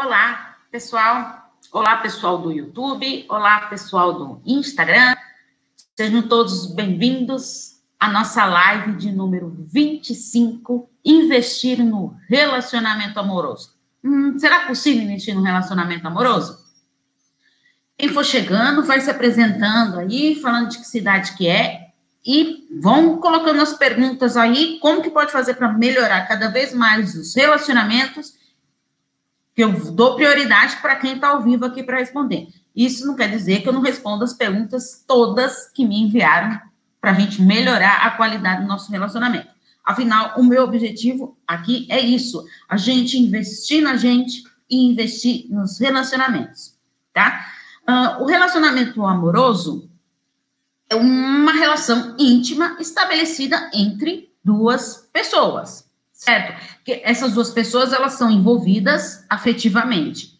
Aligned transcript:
Olá, 0.00 0.56
pessoal. 0.70 1.50
Olá, 1.72 1.96
pessoal 1.96 2.38
do 2.38 2.52
YouTube. 2.52 3.26
Olá, 3.28 3.62
pessoal 3.62 4.14
do 4.14 4.40
Instagram. 4.46 5.16
Sejam 5.96 6.22
todos 6.22 6.72
bem-vindos 6.72 7.80
à 7.98 8.08
nossa 8.08 8.44
live 8.44 8.92
de 8.92 9.10
número 9.10 9.52
25, 9.68 10.88
Investir 11.04 11.84
no 11.84 12.14
Relacionamento 12.28 13.18
Amoroso. 13.18 13.74
Hum, 14.04 14.38
será 14.38 14.66
possível 14.68 15.02
investir 15.02 15.34
no 15.34 15.42
relacionamento 15.42 16.06
amoroso? 16.06 16.56
Quem 17.98 18.08
for 18.08 18.24
chegando, 18.24 18.84
vai 18.84 19.00
se 19.00 19.10
apresentando 19.10 19.98
aí, 19.98 20.36
falando 20.40 20.68
de 20.68 20.78
que 20.78 20.84
cidade 20.84 21.36
que 21.36 21.48
é, 21.48 21.88
e 22.24 22.68
vão 22.80 23.16
colocando 23.18 23.60
as 23.60 23.72
perguntas 23.72 24.36
aí, 24.36 24.78
como 24.78 25.02
que 25.02 25.10
pode 25.10 25.32
fazer 25.32 25.54
para 25.54 25.72
melhorar 25.72 26.28
cada 26.28 26.46
vez 26.50 26.72
mais 26.72 27.16
os 27.16 27.34
relacionamentos 27.34 28.37
que 29.58 29.64
eu 29.64 29.72
dou 29.90 30.14
prioridade 30.14 30.76
para 30.76 30.94
quem 30.94 31.14
está 31.14 31.30
ao 31.30 31.42
vivo 31.42 31.64
aqui 31.64 31.82
para 31.82 31.98
responder. 31.98 32.46
Isso 32.76 33.04
não 33.04 33.16
quer 33.16 33.28
dizer 33.28 33.60
que 33.60 33.68
eu 33.68 33.72
não 33.72 33.80
respondo 33.80 34.22
as 34.22 34.32
perguntas 34.32 35.04
todas 35.04 35.68
que 35.72 35.84
me 35.84 36.00
enviaram 36.00 36.60
para 37.00 37.10
a 37.10 37.14
gente 37.14 37.42
melhorar 37.42 38.06
a 38.06 38.12
qualidade 38.12 38.62
do 38.62 38.68
nosso 38.68 38.88
relacionamento. 38.92 39.48
Afinal, 39.84 40.34
o 40.36 40.44
meu 40.44 40.62
objetivo 40.62 41.36
aqui 41.44 41.88
é 41.90 41.98
isso: 41.98 42.46
a 42.68 42.76
gente 42.76 43.18
investir 43.18 43.82
na 43.82 43.96
gente 43.96 44.44
e 44.70 44.92
investir 44.92 45.46
nos 45.50 45.80
relacionamentos, 45.80 46.78
tá? 47.12 47.44
Uh, 47.82 48.22
o 48.22 48.26
relacionamento 48.26 49.04
amoroso 49.04 49.90
é 50.88 50.94
uma 50.94 51.50
relação 51.50 52.14
íntima 52.16 52.76
estabelecida 52.78 53.72
entre 53.74 54.32
duas 54.44 55.08
pessoas 55.12 55.87
certo? 56.18 56.60
Que 56.84 57.00
essas 57.04 57.32
duas 57.32 57.50
pessoas 57.50 57.92
elas 57.92 58.14
são 58.14 58.28
envolvidas 58.28 59.24
afetivamente. 59.30 60.36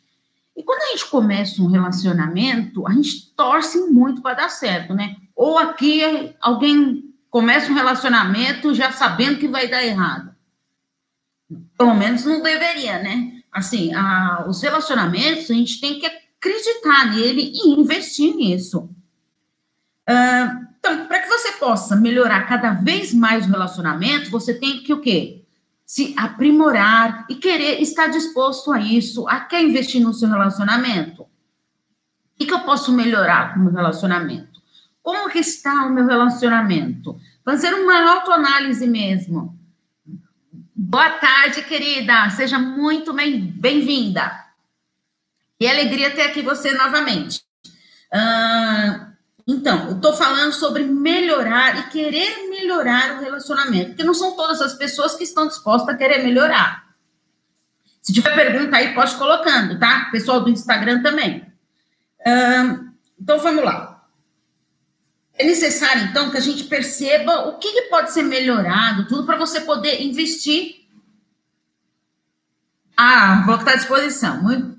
E 0.57 0.63
quando 0.65 0.83
a 0.83 0.87
gente 0.91 1.07
começa 1.07 1.63
um 1.63 1.69
relacionamento, 1.69 2.87
a 2.87 2.93
gente 2.93 3.33
torce 3.37 3.79
muito 3.89 4.21
para 4.21 4.35
dar 4.35 4.49
certo, 4.49 4.93
né? 4.93 5.17
Ou 5.37 5.57
aqui 5.57 6.35
alguém 6.41 7.15
começa 7.31 7.71
um 7.71 7.77
relacionamento 7.77 8.75
já 8.75 8.91
sabendo 8.91 9.39
que 9.39 9.47
vai 9.47 9.69
dar 9.69 9.85
errado. 9.85 10.35
Pelo 11.79 11.95
menos 11.95 12.25
não 12.25 12.43
deveria, 12.43 12.99
né? 12.99 13.41
Assim, 13.53 13.95
a, 13.95 14.47
os 14.49 14.61
relacionamentos, 14.61 15.49
a 15.49 15.55
gente 15.55 15.81
tem 15.81 16.01
que 16.01 16.07
acreditar 16.07 17.15
nele 17.15 17.53
e 17.55 17.81
investir 17.81 18.35
nisso. 18.35 18.91
Uh, 20.11 20.67
então, 20.79 21.07
para 21.07 21.21
que 21.21 21.29
você 21.29 21.53
possa 21.53 21.95
melhorar 21.95 22.49
cada 22.49 22.73
vez 22.73 23.15
mais 23.15 23.47
o 23.47 23.51
relacionamento, 23.51 24.31
você 24.31 24.55
tem 24.55 24.83
que 24.83 24.93
o 24.93 25.01
quê? 25.01 25.38
Se 25.89 26.15
aprimorar 26.19 27.25
e 27.31 27.37
querer 27.37 27.81
estar 27.81 28.09
disposto 28.09 28.71
a 28.71 28.79
isso, 28.79 29.27
a 29.27 29.41
quer 29.41 29.63
investir 29.63 30.03
no 30.03 30.13
seu 30.13 30.29
relacionamento. 30.29 31.23
O 31.23 31.29
que, 32.37 32.53
eu 32.53 32.61
posso 32.61 32.93
melhorar 32.93 33.55
com 33.55 33.61
o 33.61 33.63
meu 33.65 33.73
relacionamento? 33.73 34.61
Como 35.03 35.31
que 35.31 35.39
está 35.39 35.87
o 35.87 35.91
meu 35.91 36.07
relacionamento? 36.07 37.19
Fazer 37.43 37.73
uma 37.73 38.17
autoanálise 38.17 38.87
mesmo. 38.87 39.59
Boa 40.77 41.09
tarde, 41.09 41.63
querida. 41.63 42.29
Seja 42.29 42.59
muito 42.59 43.15
bem-vinda. 43.15 44.45
Que 45.59 45.67
alegria 45.67 46.15
ter 46.15 46.23
aqui 46.25 46.43
você 46.43 46.71
novamente. 46.73 47.43
Uh, 48.13 49.08
então, 49.51 49.89
eu 49.89 49.97
estou 49.97 50.13
falando 50.13 50.53
sobre 50.53 50.85
melhorar 50.85 51.79
e 51.79 51.89
querer 51.89 52.51
melhorar 52.51 53.17
o 53.17 53.21
relacionamento, 53.25 53.89
porque 53.89 54.05
não 54.05 54.13
são 54.13 54.37
todas 54.37 54.61
as 54.61 54.75
pessoas 54.75 55.15
que 55.15 55.25
estão 55.25 55.47
dispostas 55.47 55.95
a 55.95 55.97
querer 55.97 56.23
melhorar. 56.23 56.87
Se 58.03 58.13
tiver 58.13 58.35
pergunta 58.35 58.77
aí, 58.77 58.95
pode 58.95 59.17
colocando, 59.17 59.79
tá? 59.79 60.11
Pessoal 60.13 60.43
do 60.43 60.51
Instagram 60.51 61.03
também. 61.03 61.51
então, 63.19 63.39
vamos 63.39 63.65
lá. 63.65 64.07
É 65.33 65.47
necessário, 65.47 66.03
então, 66.03 66.31
que 66.31 66.37
a 66.37 66.41
gente 66.41 66.65
perceba 66.65 67.49
o 67.49 67.57
que, 67.57 67.73
que 67.73 67.83
pode 67.89 68.13
ser 68.13 68.25
melhorado, 68.25 69.09
tudo 69.09 69.25
para 69.25 69.39
você 69.39 69.63
poder 69.63 70.03
investir. 70.03 70.87
Ah, 72.95 73.45
vou 73.47 73.55
estar 73.55 73.71
à 73.71 73.77
disposição. 73.77 74.43
Muito, 74.43 74.79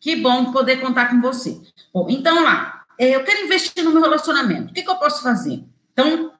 que 0.00 0.16
bom 0.16 0.50
poder 0.50 0.80
contar 0.80 1.06
com 1.06 1.20
você. 1.20 1.60
Bom, 1.94 2.08
então 2.10 2.42
lá 2.42 2.77
eu 2.98 3.22
quero 3.22 3.44
investir 3.44 3.84
no 3.84 3.92
meu 3.92 4.02
relacionamento. 4.02 4.70
O 4.70 4.74
que, 4.74 4.82
que 4.82 4.90
eu 4.90 4.96
posso 4.96 5.22
fazer? 5.22 5.64
Então, 5.92 6.32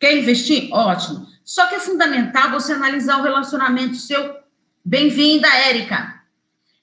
quer 0.00 0.16
investir? 0.16 0.72
Ótimo. 0.72 1.26
Só 1.44 1.66
que 1.66 1.74
é 1.74 1.80
fundamental 1.80 2.50
você 2.50 2.72
analisar 2.72 3.20
o 3.20 3.22
relacionamento 3.22 3.96
seu. 3.96 4.36
Bem-vinda, 4.84 5.46
Érica. 5.48 6.22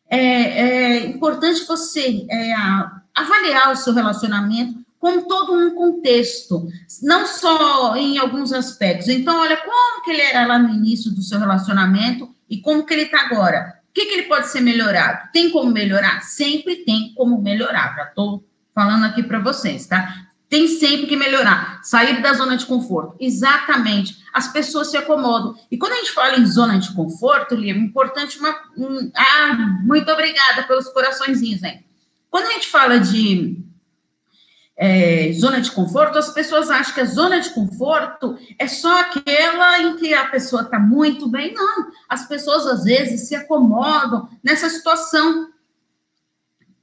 É, 0.08 0.18
é, 0.18 1.06
importante 1.06 1.66
você 1.66 2.28
é, 2.30 2.54
avaliar 3.16 3.72
o 3.72 3.76
seu 3.76 3.94
relacionamento 3.94 4.82
com 5.00 5.24
todo 5.24 5.54
um 5.54 5.74
contexto, 5.74 6.68
não 7.02 7.26
só 7.26 7.96
em 7.96 8.20
alguns 8.20 8.54
aspectos. 8.54 9.08
Então, 9.08 9.40
olha 9.40 9.58
como 9.58 10.04
que 10.04 10.12
ele 10.12 10.22
era 10.22 10.46
lá 10.46 10.60
no 10.60 10.70
início 10.70 11.12
do 11.12 11.24
seu 11.24 11.40
relacionamento 11.40 12.30
e 12.48 12.62
como 12.62 12.86
que 12.86 12.94
ele 12.94 13.04
está 13.04 13.22
agora. 13.22 13.80
O 13.90 13.94
que, 13.94 14.06
que 14.06 14.14
ele 14.14 14.24
pode 14.24 14.48
ser 14.48 14.62
melhorado? 14.62 15.30
Tem 15.34 15.50
como 15.50 15.72
melhorar? 15.72 16.22
Sempre 16.22 16.78
tem 16.78 17.14
como 17.16 17.42
melhorar. 17.42 17.96
Já 17.96 18.04
estou 18.04 18.44
falando 18.74 19.06
aqui 19.06 19.24
para 19.24 19.40
vocês, 19.40 19.86
tá? 19.88 20.28
Tem 20.50 20.68
sempre 20.68 21.08
que 21.08 21.16
melhorar, 21.16 21.80
sair 21.82 22.22
da 22.22 22.34
zona 22.34 22.58
de 22.58 22.66
conforto. 22.66 23.16
Exatamente. 23.20 24.18
As 24.34 24.52
pessoas 24.52 24.92
se 24.92 24.98
acomodam. 24.98 25.56
E 25.72 25.78
quando 25.78 25.94
a 25.94 25.98
gente 25.98 26.12
fala 26.12 26.38
em 26.38 26.46
zona 26.46 26.78
de 26.78 26.94
conforto, 26.94 27.56
Lia, 27.56 27.74
é 27.74 27.78
importante 27.78 28.38
uma. 28.38 28.50
Um, 28.78 29.12
ah, 29.16 29.54
muito 29.84 30.12
obrigada 30.12 30.64
pelos 30.64 30.90
coraçõezinhos, 30.90 31.64
hein? 31.64 31.86
Quando 32.30 32.48
a 32.48 32.52
gente 32.52 32.68
fala 32.68 33.00
de 33.00 33.64
é, 34.78 35.32
zona 35.34 35.62
de 35.62 35.72
conforto, 35.72 36.18
as 36.18 36.34
pessoas 36.34 36.70
acham 36.70 36.94
que 36.96 37.02
a 37.02 37.06
zona 37.06 37.40
de 37.40 37.52
conforto 37.52 38.38
é 38.58 38.68
só 38.68 39.02
aquela 39.02 39.80
em 39.80 39.96
que 39.96 40.14
a 40.14 40.26
pessoa 40.26 40.64
está 40.64 40.80
muito 40.80 41.30
bem. 41.30 41.54
Não. 41.54 41.88
As 42.10 42.28
pessoas, 42.28 42.66
às 42.66 42.84
vezes, 42.84 43.28
se 43.28 43.36
acomodam 43.36 44.28
nessa 44.44 44.70
situação 44.70 45.50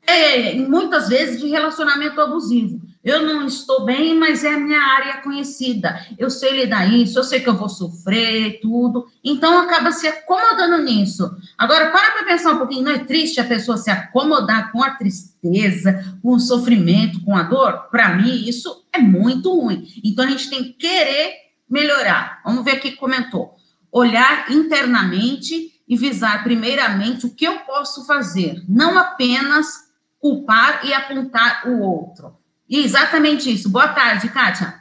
é, 0.09 0.55
muitas 0.55 1.09
vezes, 1.09 1.39
de 1.41 1.49
relacionamento 1.49 2.21
abusivo. 2.21 2.81
Eu 3.05 3.23
não 3.23 3.47
estou 3.47 3.85
bem, 3.85 4.15
mas 4.15 4.43
é 4.43 4.55
a 4.55 4.59
minha 4.59 4.81
área 4.81 5.23
conhecida. 5.23 6.05
Eu 6.19 6.31
sei 6.31 6.61
lidar 6.61 6.93
isso, 6.93 7.19
eu 7.19 7.25
sei 7.25 7.41
que 7.41 7.49
eu 7.49 7.57
vou 7.57 7.69
sofrer, 7.69 8.59
tudo. 8.61 9.07
Então, 9.23 9.59
acaba 9.59 9.93
se 9.93 10.07
acomodando 10.07 10.83
nisso. 10.83 11.31
Agora, 11.57 11.91
para 11.91 12.11
para 12.11 12.25
pensar 12.25 12.53
um 12.53 12.59
pouquinho. 12.59 12.85
Não 12.85 12.93
é 12.93 12.99
triste 12.99 13.41
a 13.41 13.45
pessoa 13.45 13.77
se 13.77 13.91
acomodar 13.91 14.73
com 14.73 14.83
a 14.83 14.91
tristeza, 14.91 16.19
com 16.23 16.35
o 16.35 16.41
sofrimento, 16.41 17.23
com 17.23 17.37
a 17.37 17.43
dor? 17.45 17.89
Para 17.91 18.15
mim, 18.15 18.49
isso 18.49 18.85
é 18.93 18.99
muito 18.99 19.55
ruim. 19.55 19.87
Então, 20.03 20.25
a 20.25 20.29
gente 20.29 20.51
tem 20.51 20.65
que 20.65 20.73
querer 20.73 21.35
melhorar. 21.69 22.41
Vamos 22.45 22.65
ver 22.65 22.73
aqui 22.73 22.91
que 22.93 22.97
comentou. 22.97 23.55
Olhar 23.93 24.51
internamente 24.51 25.73
e 25.89 25.97
visar 25.97 26.43
primeiramente 26.43 27.27
o 27.27 27.35
que 27.35 27.47
eu 27.47 27.61
posso 27.61 28.05
fazer, 28.05 28.63
não 28.69 28.99
apenas 28.99 29.88
culpar 30.21 30.85
e 30.85 30.93
apontar 30.93 31.69
o 31.69 31.81
outro. 31.81 32.37
E 32.69 32.81
exatamente 32.81 33.53
isso. 33.53 33.71
Boa 33.71 33.89
tarde, 33.89 34.29
Kátia. 34.29 34.75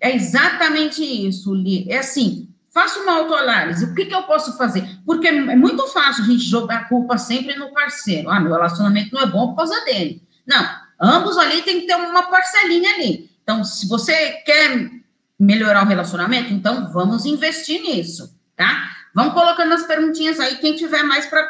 É 0.00 0.14
exatamente 0.14 1.02
isso, 1.02 1.54
Li. 1.54 1.90
É 1.90 1.98
assim, 1.98 2.48
faça 2.72 3.00
uma 3.00 3.12
autoanálise. 3.18 3.84
O 3.84 3.94
que, 3.94 4.06
que 4.06 4.14
eu 4.14 4.22
posso 4.22 4.56
fazer? 4.56 4.88
Porque 5.04 5.28
é 5.28 5.56
muito 5.56 5.86
fácil 5.88 6.24
a 6.24 6.26
gente 6.26 6.44
jogar 6.44 6.76
a 6.76 6.84
culpa 6.84 7.18
sempre 7.18 7.56
no 7.56 7.72
parceiro. 7.72 8.30
Ah, 8.30 8.40
meu 8.40 8.52
relacionamento 8.52 9.14
não 9.14 9.22
é 9.22 9.26
bom 9.26 9.48
por 9.48 9.56
causa 9.56 9.84
dele. 9.84 10.22
Não, 10.46 10.64
ambos 11.00 11.36
ali 11.36 11.62
tem 11.62 11.80
que 11.80 11.86
ter 11.86 11.96
uma 11.96 12.22
parcelinha 12.24 12.94
ali. 12.94 13.30
Então, 13.42 13.64
se 13.64 13.88
você 13.88 14.32
quer 14.46 14.90
melhorar 15.38 15.84
o 15.84 15.88
relacionamento, 15.88 16.52
então 16.52 16.92
vamos 16.92 17.24
investir 17.24 17.82
nisso, 17.82 18.38
tá? 18.54 18.90
Vamos 19.14 19.34
colocando 19.34 19.72
as 19.72 19.82
perguntinhas 19.84 20.38
aí, 20.38 20.56
quem 20.56 20.76
tiver 20.76 21.02
mais 21.02 21.26
para 21.26 21.42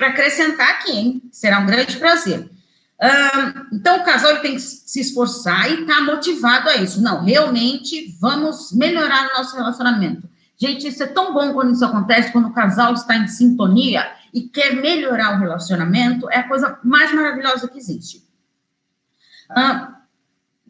para 0.00 0.08
acrescentar 0.08 0.70
aqui, 0.70 0.92
hein? 0.92 1.22
Será 1.30 1.58
um 1.58 1.66
grande 1.66 1.98
prazer. 1.98 2.50
então, 3.70 4.00
o 4.00 4.04
casal 4.04 4.40
tem 4.40 4.54
que 4.54 4.60
se 4.60 4.98
esforçar 4.98 5.70
e 5.70 5.82
estar 5.82 5.96
tá 5.96 6.00
motivado 6.00 6.70
a 6.70 6.76
isso. 6.76 7.02
Não, 7.02 7.22
realmente 7.22 8.16
vamos 8.18 8.72
melhorar 8.72 9.28
o 9.28 9.38
nosso 9.38 9.54
relacionamento. 9.54 10.26
Gente, 10.56 10.88
isso 10.88 11.02
é 11.02 11.06
tão 11.06 11.34
bom 11.34 11.52
quando 11.52 11.72
isso 11.72 11.84
acontece, 11.84 12.32
quando 12.32 12.48
o 12.48 12.52
casal 12.52 12.94
está 12.94 13.14
em 13.14 13.28
sintonia 13.28 14.10
e 14.32 14.42
quer 14.42 14.74
melhorar 14.74 15.36
o 15.36 15.38
relacionamento, 15.38 16.30
é 16.30 16.38
a 16.38 16.48
coisa 16.48 16.78
mais 16.82 17.12
maravilhosa 17.12 17.68
que 17.68 17.78
existe. 17.78 18.24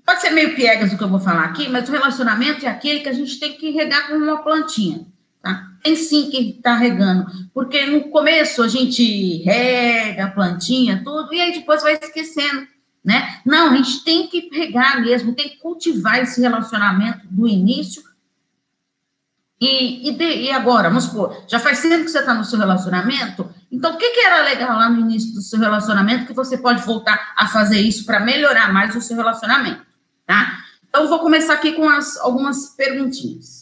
pode 0.05 0.21
ser 0.21 0.31
meio 0.31 0.57
piegas 0.57 0.93
o 0.93 0.99
que 0.99 1.05
eu 1.05 1.09
vou 1.09 1.21
falar 1.21 1.45
aqui, 1.45 1.69
mas 1.69 1.89
o 1.89 1.93
relacionamento 1.93 2.67
é 2.67 2.69
aquele 2.69 3.01
que 3.01 3.09
a 3.09 3.13
gente 3.13 3.39
tem 3.39 3.57
que 3.57 3.71
regar 3.71 4.09
com 4.09 4.15
uma 4.15 4.43
plantinha. 4.43 5.07
Tá? 5.41 5.70
Tem 5.83 5.97
sim 5.97 6.31
que 6.31 6.51
está 6.51 6.77
regando, 6.77 7.27
porque 7.55 7.87
no 7.87 8.11
começo 8.11 8.63
a 8.63 8.69
gente 8.69 9.43
rega 9.43 10.27
a 10.27 10.31
plantinha, 10.31 11.03
tudo, 11.03 11.33
e 11.33 11.41
aí 11.41 11.53
depois 11.53 11.83
vai 11.83 11.95
esquecendo, 11.95 12.67
né? 13.03 13.41
Não, 13.47 13.71
a 13.71 13.77
gente 13.77 14.05
tem 14.05 14.29
que 14.29 14.51
regar 14.53 15.01
mesmo, 15.01 15.35
tem 15.35 15.49
que 15.49 15.57
cultivar 15.57 16.19
esse 16.19 16.41
relacionamento 16.41 17.27
do 17.31 17.49
início. 17.49 18.03
E, 19.59 20.09
e, 20.09 20.13
de, 20.13 20.25
e 20.25 20.51
agora, 20.51 20.89
vamos 20.89 21.05
supor, 21.05 21.45
já 21.47 21.59
faz 21.59 21.83
tempo 21.83 22.05
que 22.05 22.11
você 22.11 22.21
está 22.21 22.33
no 22.33 22.45
seu 22.45 22.59
relacionamento, 22.59 23.49
Então, 23.71 23.95
o 23.95 23.99
que, 23.99 24.11
que 24.11 24.21
era 24.21 24.43
legal 24.43 24.77
lá 24.79 24.89
no 24.89 25.01
início 25.01 25.35
do 25.35 25.43
seu 25.43 25.59
relacionamento 25.59 26.27
que 26.27 26.33
você 26.33 26.59
pode 26.59 26.83
voltar 26.83 27.35
a 27.37 27.47
fazer 27.47 27.79
isso 27.79 28.05
para 28.05 28.21
melhorar 28.21 28.73
mais 28.73 28.95
o 28.97 29.01
seu 29.01 29.17
relacionamento, 29.17 29.83
tá? 30.27 30.59
Então, 30.89 31.09
vou 31.09 31.21
começar 31.21 31.55
aqui 31.55 31.73
com 31.73 31.89
as, 31.89 32.19
algumas 32.19 32.71
perguntinhas. 32.71 33.60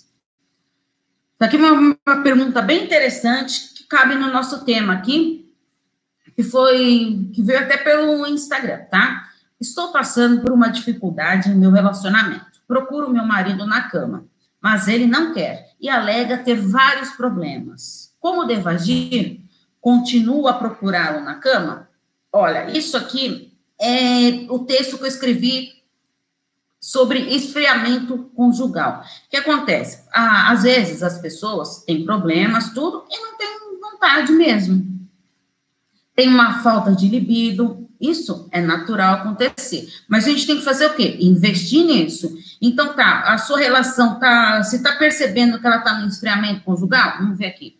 Aqui 1.40 1.56
uma, 1.56 1.73
uma 1.73 2.23
pergunta 2.23 2.61
bem 2.61 2.85
interessante 2.85 3.73
que 3.75 3.85
cabe 3.85 4.17
no 4.17 4.32
nosso 4.32 4.64
tema 4.64 4.94
aqui, 4.94 5.55
que 6.35 6.43
foi 6.43 7.31
que 7.32 7.40
veio 7.43 7.61
até 7.61 7.76
pelo 7.76 8.26
Instagram, 8.26 8.85
tá? 8.90 9.29
Estou 9.61 9.93
passando 9.93 10.43
por 10.43 10.50
uma 10.50 10.69
dificuldade 10.69 11.50
em 11.50 11.55
meu 11.55 11.70
relacionamento. 11.70 12.61
Procuro 12.67 13.11
meu 13.11 13.25
marido 13.25 13.64
na 13.67 13.82
cama, 13.82 14.26
mas 14.61 14.88
ele 14.88 15.06
não 15.06 15.32
quer 15.32 15.70
e 15.81 15.88
alega 15.88 16.38
ter 16.38 16.56
vários 16.56 17.11
problemas. 17.11 18.12
Como 18.19 18.44
devo 18.44 18.69
agir? 18.69 19.40
Continuo 19.81 20.49
a 20.49 20.55
procurá-lo 20.55 21.20
na 21.25 21.37
cama? 21.37 21.88
Olha, 22.32 22.69
isso 22.76 22.96
aqui 22.96 23.52
é 23.81 24.44
o 24.50 24.58
texto 24.61 24.99
que 24.99 25.05
eu 25.05 25.08
escrevi 25.08 25.78
sobre 26.88 27.19
esfriamento 27.35 28.31
conjugal. 28.35 29.02
O 29.26 29.31
que 29.31 29.37
acontece? 29.37 30.05
Às 30.11 30.62
vezes 30.62 31.02
as 31.02 31.19
pessoas 31.19 31.85
têm 31.85 32.02
problemas, 32.02 32.70
tudo, 32.70 33.05
e 33.11 33.19
não 33.20 33.37
têm 33.37 33.79
vontade 33.79 34.32
mesmo. 34.32 34.87
Tem 36.17 36.29
uma 36.29 36.62
falta 36.62 36.93
de 36.93 37.06
libido, 37.06 37.87
isso 38.00 38.49
é 38.50 38.62
natural 38.62 39.17
acontecer. 39.17 39.87
Mas 40.08 40.25
a 40.25 40.31
gente 40.31 40.46
tem 40.46 40.56
que 40.56 40.64
fazer 40.64 40.87
o 40.87 40.94
quê? 40.94 41.19
Investir 41.20 41.85
nisso. 41.85 42.35
Então, 42.61 42.94
tá, 42.94 43.35
a 43.35 43.37
sua 43.37 43.58
relação 43.58 44.19
tá. 44.19 44.62
Você 44.62 44.76
está 44.76 44.93
percebendo 44.93 45.61
que 45.61 45.67
ela 45.67 45.79
está 45.79 45.93
no 45.99 46.08
esfriamento 46.08 46.62
conjugal? 46.62 47.19
Vamos 47.19 47.37
ver 47.37 47.49
aqui. 47.49 47.79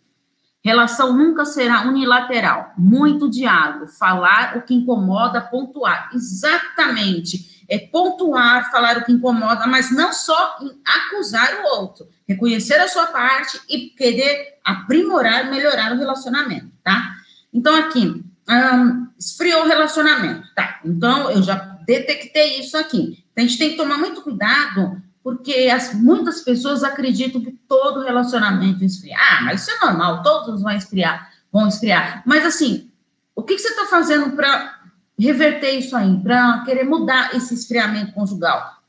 Relação 0.63 1.17
nunca 1.17 1.45
será 1.45 1.81
unilateral. 1.87 2.73
Muito 2.77 3.27
diálogo. 3.27 3.87
Falar 3.87 4.55
o 4.55 4.61
que 4.61 4.75
incomoda, 4.75 5.41
pontuar. 5.41 6.11
Exatamente 6.13 7.58
é 7.69 7.77
pontuar, 7.77 8.71
falar 8.71 8.97
o 8.97 9.05
que 9.05 9.11
incomoda, 9.11 9.67
mas 9.67 9.91
não 9.91 10.11
só 10.11 10.57
acusar 10.83 11.61
o 11.61 11.79
outro, 11.79 12.07
reconhecer 12.27 12.75
a 12.75 12.87
sua 12.87 13.07
parte 13.07 13.59
e 13.69 13.89
querer 13.91 14.57
aprimorar, 14.65 15.49
melhorar 15.49 15.93
o 15.93 15.97
relacionamento, 15.97 16.71
tá? 16.83 17.15
Então, 17.53 17.75
aqui, 17.75 18.23
um, 18.49 19.07
esfriou 19.17 19.63
o 19.63 19.67
relacionamento, 19.67 20.47
tá? 20.55 20.79
Então, 20.83 21.29
eu 21.31 21.43
já 21.43 21.55
detectei 21.85 22.59
isso 22.59 22.77
aqui. 22.77 23.23
Então, 23.31 23.43
a 23.45 23.47
gente 23.47 23.57
tem 23.57 23.71
que 23.71 23.77
tomar 23.77 23.97
muito 23.97 24.21
cuidado, 24.21 25.01
porque 25.23 25.69
as, 25.71 25.93
muitas 25.93 26.41
pessoas 26.41 26.83
acreditam 26.83 27.41
que 27.41 27.51
todo 27.67 28.03
relacionamento 28.03 28.83
esfria. 28.83 29.15
Ah, 29.17 29.41
mas 29.43 29.61
isso 29.61 29.71
é 29.71 29.85
normal, 29.85 30.23
todos 30.23 30.61
vão 30.61 30.71
esfriar, 30.71 31.31
vão 31.51 31.67
esfriar. 31.67 32.23
Mas, 32.25 32.45
assim, 32.45 32.89
o 33.35 33.43
que, 33.43 33.55
que 33.55 33.61
você 33.61 33.69
está 33.69 33.85
fazendo 33.85 34.35
para 34.35 34.78
reverter 35.25 35.71
isso 35.71 35.95
aí, 35.95 36.17
para 36.19 36.63
querer 36.65 36.85
mudar 36.85 37.35
esse 37.35 37.53
esfriamento 37.53 38.13
conjugal, 38.13 38.81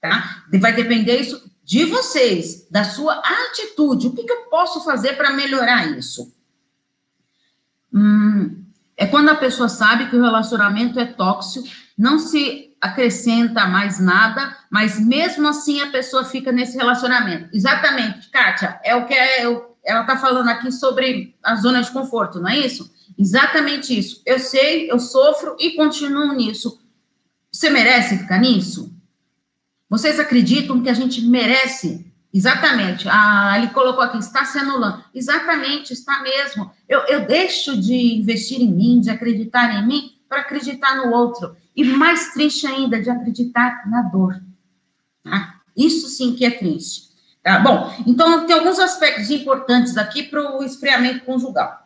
tá? 0.00 0.44
Vai 0.60 0.72
depender 0.74 1.20
isso 1.20 1.50
de 1.62 1.84
vocês, 1.84 2.66
da 2.70 2.84
sua 2.84 3.14
atitude. 3.14 4.06
O 4.06 4.12
que, 4.12 4.24
que 4.24 4.32
eu 4.32 4.44
posso 4.44 4.84
fazer 4.84 5.14
para 5.14 5.32
melhorar 5.32 5.86
isso? 5.98 6.32
Hum, 7.92 8.64
é 8.96 9.06
quando 9.06 9.28
a 9.28 9.34
pessoa 9.34 9.68
sabe 9.68 10.08
que 10.08 10.16
o 10.16 10.22
relacionamento 10.22 10.98
é 10.98 11.04
tóxico, 11.04 11.68
não 11.98 12.18
se 12.18 12.74
acrescenta 12.80 13.66
mais 13.66 13.98
nada, 13.98 14.56
mas 14.70 14.98
mesmo 14.98 15.48
assim 15.48 15.80
a 15.80 15.90
pessoa 15.90 16.24
fica 16.24 16.52
nesse 16.52 16.76
relacionamento. 16.76 17.48
Exatamente, 17.52 18.30
Kátia, 18.30 18.78
é 18.84 18.94
o 18.94 19.06
que 19.06 19.14
é, 19.14 19.42
ela 19.84 20.02
está 20.02 20.16
falando 20.16 20.48
aqui 20.48 20.70
sobre 20.70 21.34
a 21.42 21.56
zona 21.56 21.82
de 21.82 21.90
conforto, 21.90 22.40
não 22.40 22.48
é 22.48 22.58
isso? 22.58 22.90
Exatamente 23.18 23.96
isso. 23.96 24.22
Eu 24.26 24.38
sei, 24.38 24.90
eu 24.90 24.98
sofro 24.98 25.56
e 25.58 25.72
continuo 25.72 26.34
nisso. 26.34 26.80
Você 27.50 27.70
merece 27.70 28.18
ficar 28.18 28.38
nisso? 28.38 28.94
Vocês 29.88 30.18
acreditam 30.18 30.82
que 30.82 30.90
a 30.90 30.94
gente 30.94 31.22
merece? 31.22 32.04
Exatamente. 32.32 33.08
Ah, 33.08 33.54
ele 33.56 33.68
colocou 33.68 34.02
aqui, 34.02 34.18
está 34.18 34.44
se 34.44 34.58
anulando. 34.58 35.02
Exatamente, 35.14 35.92
está 35.92 36.20
mesmo. 36.22 36.70
Eu, 36.88 37.00
eu 37.06 37.26
deixo 37.26 37.80
de 37.80 38.16
investir 38.16 38.60
em 38.60 38.70
mim, 38.70 39.00
de 39.00 39.08
acreditar 39.08 39.74
em 39.74 39.86
mim, 39.86 40.12
para 40.28 40.40
acreditar 40.40 40.96
no 40.96 41.12
outro. 41.14 41.56
E 41.74 41.84
mais 41.84 42.32
triste 42.32 42.66
ainda, 42.66 43.00
de 43.00 43.08
acreditar 43.08 43.88
na 43.88 44.02
dor. 44.02 44.42
Tá? 45.22 45.60
Isso 45.76 46.08
sim 46.08 46.34
que 46.34 46.44
é 46.44 46.50
triste. 46.50 47.06
Tá 47.42 47.60
bom? 47.60 47.94
Então, 48.06 48.44
tem 48.44 48.56
alguns 48.56 48.78
aspectos 48.78 49.30
importantes 49.30 49.96
aqui 49.96 50.24
para 50.24 50.58
o 50.58 50.64
esfriamento 50.64 51.24
conjugal 51.24 51.85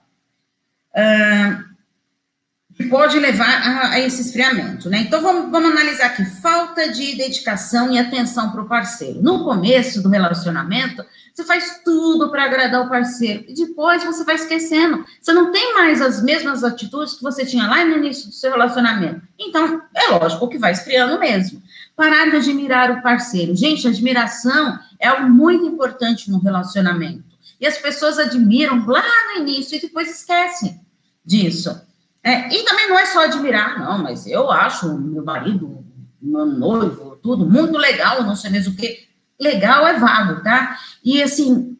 que 2.80 2.86
pode 2.88 3.18
levar 3.18 3.46
a, 3.46 3.90
a, 3.90 4.00
esse 4.00 4.22
esfriamento, 4.22 4.88
né? 4.88 5.00
Então, 5.00 5.20
vamos, 5.20 5.50
vamos 5.50 5.70
analisar 5.70 6.06
aqui. 6.06 6.24
Falta 6.24 6.90
de 6.90 7.14
dedicação 7.14 7.92
e 7.92 7.98
atenção 7.98 8.50
para 8.50 8.62
o 8.62 8.68
parceiro. 8.68 9.22
No 9.22 9.44
começo 9.44 10.02
do 10.02 10.08
relacionamento, 10.08 11.04
você 11.34 11.44
faz 11.44 11.82
tudo 11.84 12.30
para 12.30 12.44
agradar 12.44 12.86
o 12.86 12.88
parceiro. 12.88 13.44
E 13.48 13.54
depois 13.54 14.02
você 14.02 14.24
vai 14.24 14.36
esquecendo. 14.36 15.04
Você 15.20 15.32
não 15.32 15.52
tem 15.52 15.74
mais 15.74 16.00
as 16.00 16.22
mesmas 16.22 16.64
atitudes 16.64 17.14
que 17.14 17.22
você 17.22 17.44
tinha 17.44 17.66
lá 17.66 17.84
no 17.84 17.98
início 17.98 18.28
do 18.28 18.34
seu 18.34 18.50
relacionamento. 18.50 19.20
Então, 19.38 19.82
é 19.94 20.10
lógico 20.12 20.48
que 20.48 20.58
vai 20.58 20.72
esfriando 20.72 21.18
mesmo. 21.18 21.62
Parar 21.94 22.30
de 22.30 22.36
admirar 22.36 22.90
o 22.90 23.02
parceiro. 23.02 23.54
Gente, 23.54 23.86
admiração 23.86 24.78
é 24.98 25.08
algo 25.08 25.28
muito 25.28 25.66
importante 25.66 26.30
no 26.30 26.38
relacionamento. 26.38 27.29
E 27.60 27.66
as 27.66 27.76
pessoas 27.76 28.18
admiram 28.18 28.86
lá 28.86 29.04
no 29.34 29.42
início 29.42 29.76
e 29.76 29.80
depois 29.80 30.10
esquecem 30.10 30.80
disso. 31.24 31.80
É, 32.22 32.54
e 32.54 32.64
também 32.64 32.88
não 32.88 32.98
é 32.98 33.06
só 33.06 33.24
admirar, 33.24 33.78
não, 33.78 33.98
mas 33.98 34.26
eu 34.26 34.50
acho 34.50 34.98
meu 34.98 35.24
marido, 35.24 35.84
meu 36.20 36.46
noivo, 36.46 37.18
tudo 37.22 37.48
muito 37.48 37.76
legal, 37.78 38.22
não 38.22 38.36
sei 38.36 38.50
mesmo 38.50 38.72
o 38.72 38.76
que. 38.76 39.08
Legal 39.38 39.86
é 39.86 39.98
vago, 39.98 40.42
tá? 40.42 40.78
E 41.02 41.22
assim, 41.22 41.78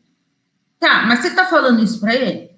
tá, 0.79 1.05
mas 1.07 1.21
você 1.21 1.31
tá 1.31 1.45
falando 1.45 1.83
isso 1.83 2.01
para 2.01 2.15
ele? 2.15 2.51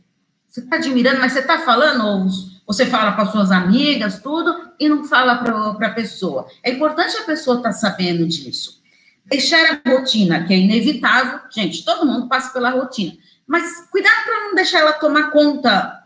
Você 0.49 0.63
tá 0.63 0.77
admirando, 0.77 1.19
mas 1.19 1.33
você 1.33 1.43
tá 1.43 1.59
falando, 1.61 2.07
ou 2.07 2.29
você 2.67 2.87
fala 2.87 3.13
para 3.13 3.27
suas 3.27 3.51
amigas, 3.51 4.21
tudo, 4.21 4.55
e 4.79 4.89
não 4.89 5.05
fala 5.05 5.39
para 5.39 5.89
a 5.89 5.95
pessoa. 5.95 6.47
É 6.63 6.71
importante 6.71 7.17
a 7.17 7.25
pessoa 7.25 7.57
estar 7.57 7.71
tá 7.71 7.75
sabendo 7.75 8.27
disso. 8.27 8.82
Deixar 9.27 9.81
a 9.85 9.91
rotina, 9.91 10.45
que 10.45 10.53
é 10.53 10.59
inevitável, 10.59 11.41
gente, 11.51 11.85
todo 11.85 12.07
mundo 12.07 12.29
passa 12.29 12.53
pela 12.53 12.71
rotina, 12.71 13.17
mas 13.47 13.87
cuidado 13.91 14.25
para 14.25 14.41
não 14.45 14.55
deixar 14.55 14.81
ela 14.81 14.93
tomar 14.93 15.31
conta 15.31 16.03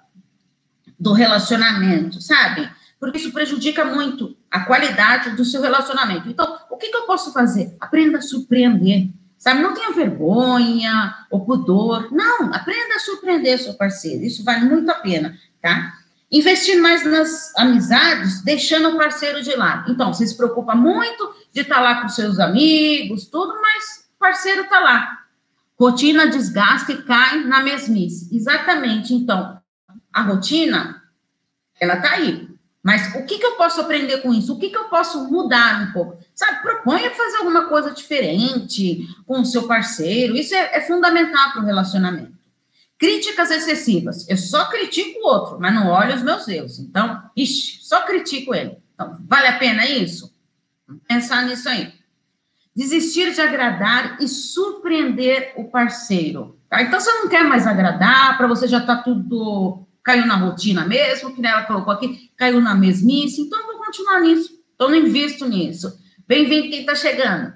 do 0.99 1.13
relacionamento, 1.13 2.21
sabe? 2.21 2.71
Porque 2.99 3.19
isso 3.19 3.33
prejudica 3.33 3.85
muito 3.85 4.37
a 4.51 4.61
qualidade 4.61 5.31
do 5.37 5.45
seu 5.45 5.61
relacionamento. 5.61 6.29
Então, 6.29 6.59
o 6.71 6.77
que, 6.77 6.89
que 6.89 6.97
eu 6.97 7.03
posso 7.03 7.33
fazer? 7.33 7.77
Aprenda 7.79 8.19
a 8.19 8.23
surpreender, 8.23 9.11
sabe? 9.37 9.61
Não 9.61 9.75
tenha 9.75 9.93
vergonha 9.93 11.15
ou 11.31 11.45
pudor. 11.45 12.11
Não, 12.11 12.53
aprenda 12.55 12.97
a 12.97 13.01
surpreender 13.01 13.59
seu 13.59 13.75
parceiro. 13.75 14.25
Isso 14.25 14.43
vale 14.43 14.65
muito 14.65 14.91
a 14.91 14.95
pena, 14.95 15.37
tá? 15.61 15.93
Investir 16.33 16.81
mais 16.81 17.05
nas 17.05 17.55
amizades, 17.57 18.43
deixando 18.43 18.89
o 18.89 18.97
parceiro 18.97 19.43
de 19.43 19.55
lado. 19.55 19.93
Então, 19.93 20.13
você 20.13 20.27
se 20.27 20.37
preocupa 20.37 20.75
muito 20.75 21.35
de 21.57 21.63
estar 21.63 21.81
lá 21.81 22.03
com 22.03 22.09
seus 22.11 22.39
amigos, 22.39 23.29
tudo, 23.29 23.55
mas 23.63 24.11
parceiro 24.19 24.65
está 24.65 24.79
lá. 24.79 25.21
Rotina 25.81 26.27
desgasta 26.27 26.93
e 26.93 27.03
cai 27.03 27.45
na 27.45 27.63
mesmice. 27.63 28.29
Exatamente. 28.37 29.15
Então, 29.15 29.59
a 30.13 30.21
rotina, 30.21 31.03
ela 31.81 31.97
tá 31.97 32.11
aí. 32.11 32.47
Mas 32.83 33.15
o 33.15 33.25
que, 33.25 33.39
que 33.39 33.47
eu 33.47 33.53
posso 33.53 33.81
aprender 33.81 34.19
com 34.19 34.35
isso? 34.35 34.53
O 34.53 34.59
que, 34.59 34.69
que 34.69 34.77
eu 34.77 34.85
posso 34.85 35.31
mudar 35.31 35.89
um 35.89 35.93
pouco? 35.93 36.23
Sabe, 36.35 36.61
proponha 36.61 37.11
fazer 37.11 37.39
alguma 37.39 37.69
coisa 37.69 37.91
diferente 37.91 39.09
com 39.27 39.41
o 39.41 39.47
seu 39.47 39.67
parceiro. 39.67 40.37
Isso 40.37 40.55
é, 40.55 40.77
é 40.77 40.81
fundamental 40.83 41.53
para 41.53 41.63
o 41.63 41.65
relacionamento. 41.65 42.37
Críticas 42.99 43.51
excessivas. 43.51 44.29
Eu 44.29 44.37
só 44.37 44.67
critico 44.67 45.21
o 45.21 45.27
outro, 45.27 45.59
mas 45.59 45.75
não 45.75 45.89
olho 45.89 46.15
os 46.15 46.23
meus 46.23 46.47
erros. 46.49 46.79
Então, 46.79 47.23
ixi, 47.35 47.79
só 47.83 48.05
critico 48.05 48.55
ele. 48.55 48.77
Então, 48.95 49.19
vale 49.27 49.49
a 49.49 49.59
pena 49.59 49.87
isso? 49.87 50.36
Pensar 51.09 51.45
nisso 51.45 51.69
aí. 51.69 51.93
Desistir 52.75 53.33
de 53.33 53.41
agradar 53.41 54.19
e 54.21 54.29
surpreender 54.29 55.55
o 55.57 55.65
parceiro. 55.65 56.59
Tá? 56.69 56.83
Então, 56.83 57.01
você 57.01 57.11
não 57.13 57.29
quer 57.29 57.45
mais 57.45 57.67
agradar, 57.67 58.37
para 58.37 58.47
você 58.47 58.69
já 58.69 58.81
tá 58.81 58.97
tudo 58.97 59.87
caiu 60.07 60.25
na 60.25 60.37
rotina 60.37 60.87
mesmo, 60.87 61.35
que 61.35 61.45
ela 61.45 61.65
colocou 61.65 61.93
aqui, 61.93 62.31
caiu 62.37 62.61
na 62.61 62.77
mesmice, 62.77 63.41
então 63.41 63.67
vou 63.67 63.85
continuar 63.85 64.21
nisso, 64.21 64.57
então 64.73 64.89
não 64.89 64.95
invisto 64.95 65.49
nisso. 65.49 65.99
Bem-vindo 66.29 66.71
quem 66.71 66.81
está 66.83 66.95
chegando, 66.95 67.53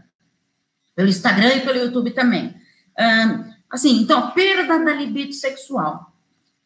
pelo 0.97 1.09
Instagram 1.09 1.55
e 1.55 1.61
pelo 1.61 1.79
YouTube 1.79 2.11
também. 2.11 2.53
Um, 2.99 3.53
assim, 3.71 4.01
então, 4.01 4.33
perda 4.33 4.85
da 4.85 4.93
libido 4.93 5.33
sexual. 5.33 6.13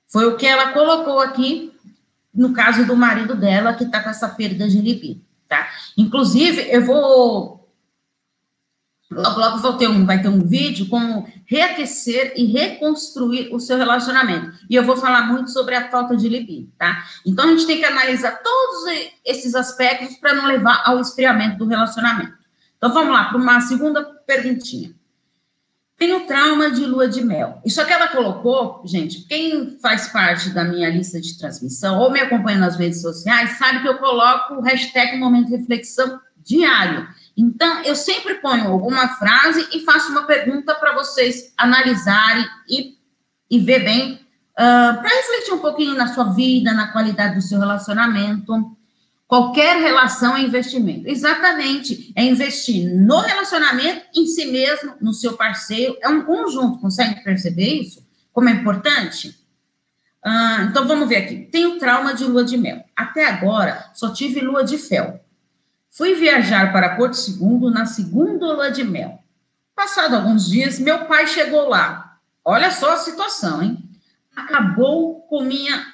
Foi 0.09 0.25
o 0.25 0.39
que 0.39 0.47
ela 0.47 0.73
colocou 0.73 1.21
aqui, 1.21 1.71
no 2.33 2.55
caso 2.55 2.87
do 2.87 2.97
marido 2.97 3.35
dela, 3.35 3.75
que 3.75 3.85
está 3.85 4.03
com 4.03 4.09
essa 4.09 4.29
perda 4.31 4.67
de 4.67 4.81
libido, 4.81 5.21
tá? 5.55 5.69
Inclusive, 5.97 6.69
eu 6.71 6.85
vou 6.85 7.55
Logo, 9.11 9.39
logo 9.39 9.59
vai 9.59 9.77
ter, 9.77 9.89
um, 9.89 10.07
vai 10.07 10.23
ter 10.23 10.29
um 10.29 10.45
vídeo 10.45 10.89
como 10.89 11.29
reaquecer 11.47 12.33
e 12.37 12.47
reconstruir 12.47 13.55
o 13.55 13.61
seu 13.61 13.77
relacionamento. 13.77 14.53
E 14.69 14.75
eu 14.75 14.83
vou 14.83 14.97
falar 14.97 15.23
muito 15.23 15.51
sobre 15.51 15.77
a 15.77 15.89
falta 15.89 16.17
de 16.17 16.29
libido, 16.29 16.73
tá? 16.77 17.05
Então, 17.25 17.45
a 17.45 17.49
gente 17.51 17.67
tem 17.67 17.79
que 17.79 17.85
analisar 17.85 18.43
todos 18.43 19.11
esses 19.25 19.55
aspectos 19.55 20.17
para 20.17 20.35
não 20.35 20.47
levar 20.47 20.83
ao 20.85 21.01
esfriamento 21.01 21.59
do 21.59 21.67
relacionamento. 21.67 22.33
Então, 22.77 22.93
vamos 22.93 23.13
lá 23.13 23.27
para 23.27 23.39
uma 23.39 23.61
segunda 23.61 24.03
perguntinha. 24.27 24.95
Tenho 25.97 26.27
trauma 26.27 26.71
de 26.71 26.85
lua 26.85 27.07
de 27.07 27.23
mel. 27.23 27.61
Isso 27.65 27.85
que 27.85 27.93
ela 27.93 28.09
colocou, 28.09 28.83
gente, 28.85 29.27
quem 29.29 29.79
faz 29.81 30.09
parte 30.09 30.51
da 30.51 30.65
minha 30.65 30.91
lista 30.91 31.21
de 31.21 31.39
transmissão 31.39 31.99
ou 32.01 32.11
me 32.11 32.21
acompanha 32.21 32.59
nas 32.59 32.77
redes 32.77 33.01
sociais, 33.01 33.59
sabe 33.59 33.81
que 33.81 33.89
eu 33.89 33.99
coloco 33.99 34.55
o 34.55 34.61
hashtag 34.61 35.17
Momento 35.17 35.47
de 35.47 35.57
Reflexão 35.57 36.21
diário. 36.45 37.09
Então, 37.37 37.83
eu 37.83 37.97
sempre 37.97 38.35
ponho 38.35 38.69
alguma 38.69 39.09
frase 39.17 39.67
e 39.73 39.81
faço 39.81 40.11
uma 40.11 40.25
pergunta 40.25 40.75
para 40.75 40.95
vocês 40.95 41.53
analisarem 41.57 42.45
e, 42.69 42.97
e 43.51 43.59
ver 43.59 43.85
bem, 43.85 44.15
uh, 44.15 45.01
para 45.01 45.09
refletir 45.09 45.55
um 45.55 45.59
pouquinho 45.59 45.95
na 45.95 46.09
sua 46.09 46.33
vida, 46.33 46.73
na 46.73 46.93
qualidade 46.93 47.37
do 47.37 47.43
seu 47.43 47.59
relacionamento. 47.59 48.77
Qualquer 49.27 49.81
relação 49.81 50.37
é 50.37 50.43
investimento. 50.43 51.09
Exatamente. 51.09 52.13
É 52.15 52.25
investir 52.25 52.89
no 52.95 53.19
relacionamento, 53.19 54.07
em 54.15 54.27
si 54.27 54.47
mesmo, 54.47 54.95
no 55.01 55.13
seu 55.13 55.37
parceiro. 55.37 55.97
É 56.01 56.09
um 56.09 56.23
conjunto. 56.23 56.79
Consegue 56.79 57.23
perceber 57.25 57.81
isso? 57.81 58.07
Como 58.33 58.49
é 58.49 58.53
importante? 58.53 59.39
Ah, 60.23 60.67
então, 60.69 60.87
vamos 60.87 61.09
ver 61.09 61.17
aqui. 61.17 61.49
Tenho 61.51 61.79
trauma 61.79 62.15
de 62.15 62.25
lua 62.25 62.45
de 62.45 62.57
mel. 62.57 62.85
Até 62.95 63.27
agora, 63.27 63.91
só 63.95 64.13
tive 64.13 64.41
lua 64.41 64.65
de 64.65 64.79
fel. 64.79 65.21
Fui 65.91 66.15
viajar 66.15 66.73
para 66.73 66.97
Porto 66.97 67.15
Segundo 67.15 67.71
na 67.71 67.87
segunda 67.87 68.53
lua 68.53 68.71
de 68.71 68.83
mel. 68.83 69.19
Passado 69.75 70.17
alguns 70.17 70.49
dias, 70.49 70.79
meu 70.79 71.07
pai 71.07 71.27
chegou 71.27 71.69
lá. 71.69 72.19
Olha 72.45 72.71
só 72.71 72.95
a 72.95 72.99
situação, 72.99 73.63
hein? 73.63 73.79
Acabou 74.35 75.23
com 75.23 75.43
minha 75.43 75.94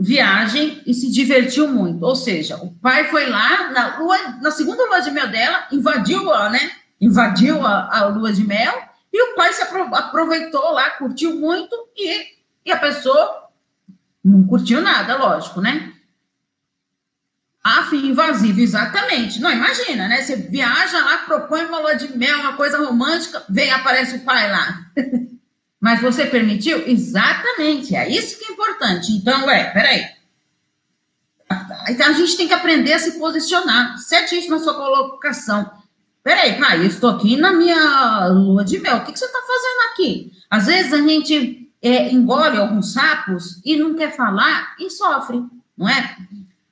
viagem 0.00 0.82
e 0.86 0.94
se 0.94 1.10
divertiu 1.10 1.68
muito. 1.68 2.02
Ou 2.04 2.16
seja, 2.16 2.56
o 2.56 2.72
pai 2.76 3.04
foi 3.10 3.28
lá 3.28 3.70
na 3.70 3.98
lua, 3.98 4.18
na 4.40 4.50
segunda 4.50 4.82
lua 4.86 5.00
de 5.00 5.10
mel 5.10 5.28
dela, 5.28 5.68
invadiu 5.70 6.32
a, 6.32 6.48
né? 6.48 6.72
Invadiu 6.98 7.64
a, 7.64 7.98
a 7.98 8.06
lua 8.06 8.32
de 8.32 8.42
mel 8.42 8.72
e 9.12 9.22
o 9.22 9.34
pai 9.36 9.52
se 9.52 9.62
aproveitou 9.62 10.72
lá, 10.72 10.90
curtiu 10.90 11.38
muito 11.38 11.76
e, 11.96 12.24
e 12.64 12.72
a 12.72 12.78
pessoa 12.78 13.48
não 14.24 14.46
curtiu 14.46 14.80
nada, 14.80 15.16
lógico, 15.16 15.60
né? 15.60 15.92
Afim 17.62 18.06
invasivo, 18.06 18.60
exatamente. 18.60 19.38
Não, 19.38 19.52
imagina, 19.52 20.08
né? 20.08 20.22
Você 20.22 20.34
viaja 20.34 21.04
lá, 21.04 21.18
propõe 21.18 21.66
uma 21.66 21.78
lua 21.78 21.94
de 21.94 22.16
mel, 22.16 22.40
uma 22.40 22.54
coisa 22.54 22.78
romântica, 22.78 23.44
vem, 23.50 23.70
aparece 23.70 24.16
o 24.16 24.24
pai 24.24 24.50
lá. 24.50 24.78
Mas 25.80 26.02
você 26.02 26.26
permitiu? 26.26 26.86
Exatamente, 26.86 27.96
é 27.96 28.08
isso 28.08 28.38
que 28.38 28.44
é 28.44 28.52
importante. 28.52 29.12
Então, 29.12 29.46
ué, 29.46 29.64
peraí. 29.70 30.06
Então, 31.88 32.06
a 32.06 32.12
gente 32.12 32.36
tem 32.36 32.46
que 32.46 32.54
aprender 32.54 32.92
a 32.92 32.98
se 32.98 33.18
posicionar. 33.18 33.96
Certíssima 33.98 34.56
a 34.56 34.60
sua 34.60 34.74
colocação. 34.74 35.70
Peraí, 36.22 36.58
pai, 36.60 36.80
eu 36.80 36.86
estou 36.86 37.10
aqui 37.10 37.36
na 37.36 37.52
minha 37.52 38.28
lua 38.28 38.62
de 38.62 38.78
mel. 38.78 38.98
O 38.98 39.04
que, 39.04 39.12
que 39.12 39.18
você 39.18 39.24
está 39.24 39.40
fazendo 39.40 39.92
aqui? 39.92 40.32
Às 40.50 40.66
vezes 40.66 40.92
a 40.92 40.98
gente 40.98 41.72
é, 41.80 42.12
engole 42.12 42.58
alguns 42.58 42.92
sapos 42.92 43.60
e 43.64 43.76
não 43.76 43.94
quer 43.94 44.14
falar 44.14 44.76
e 44.78 44.90
sofre, 44.90 45.42
não 45.76 45.88
é? 45.88 46.16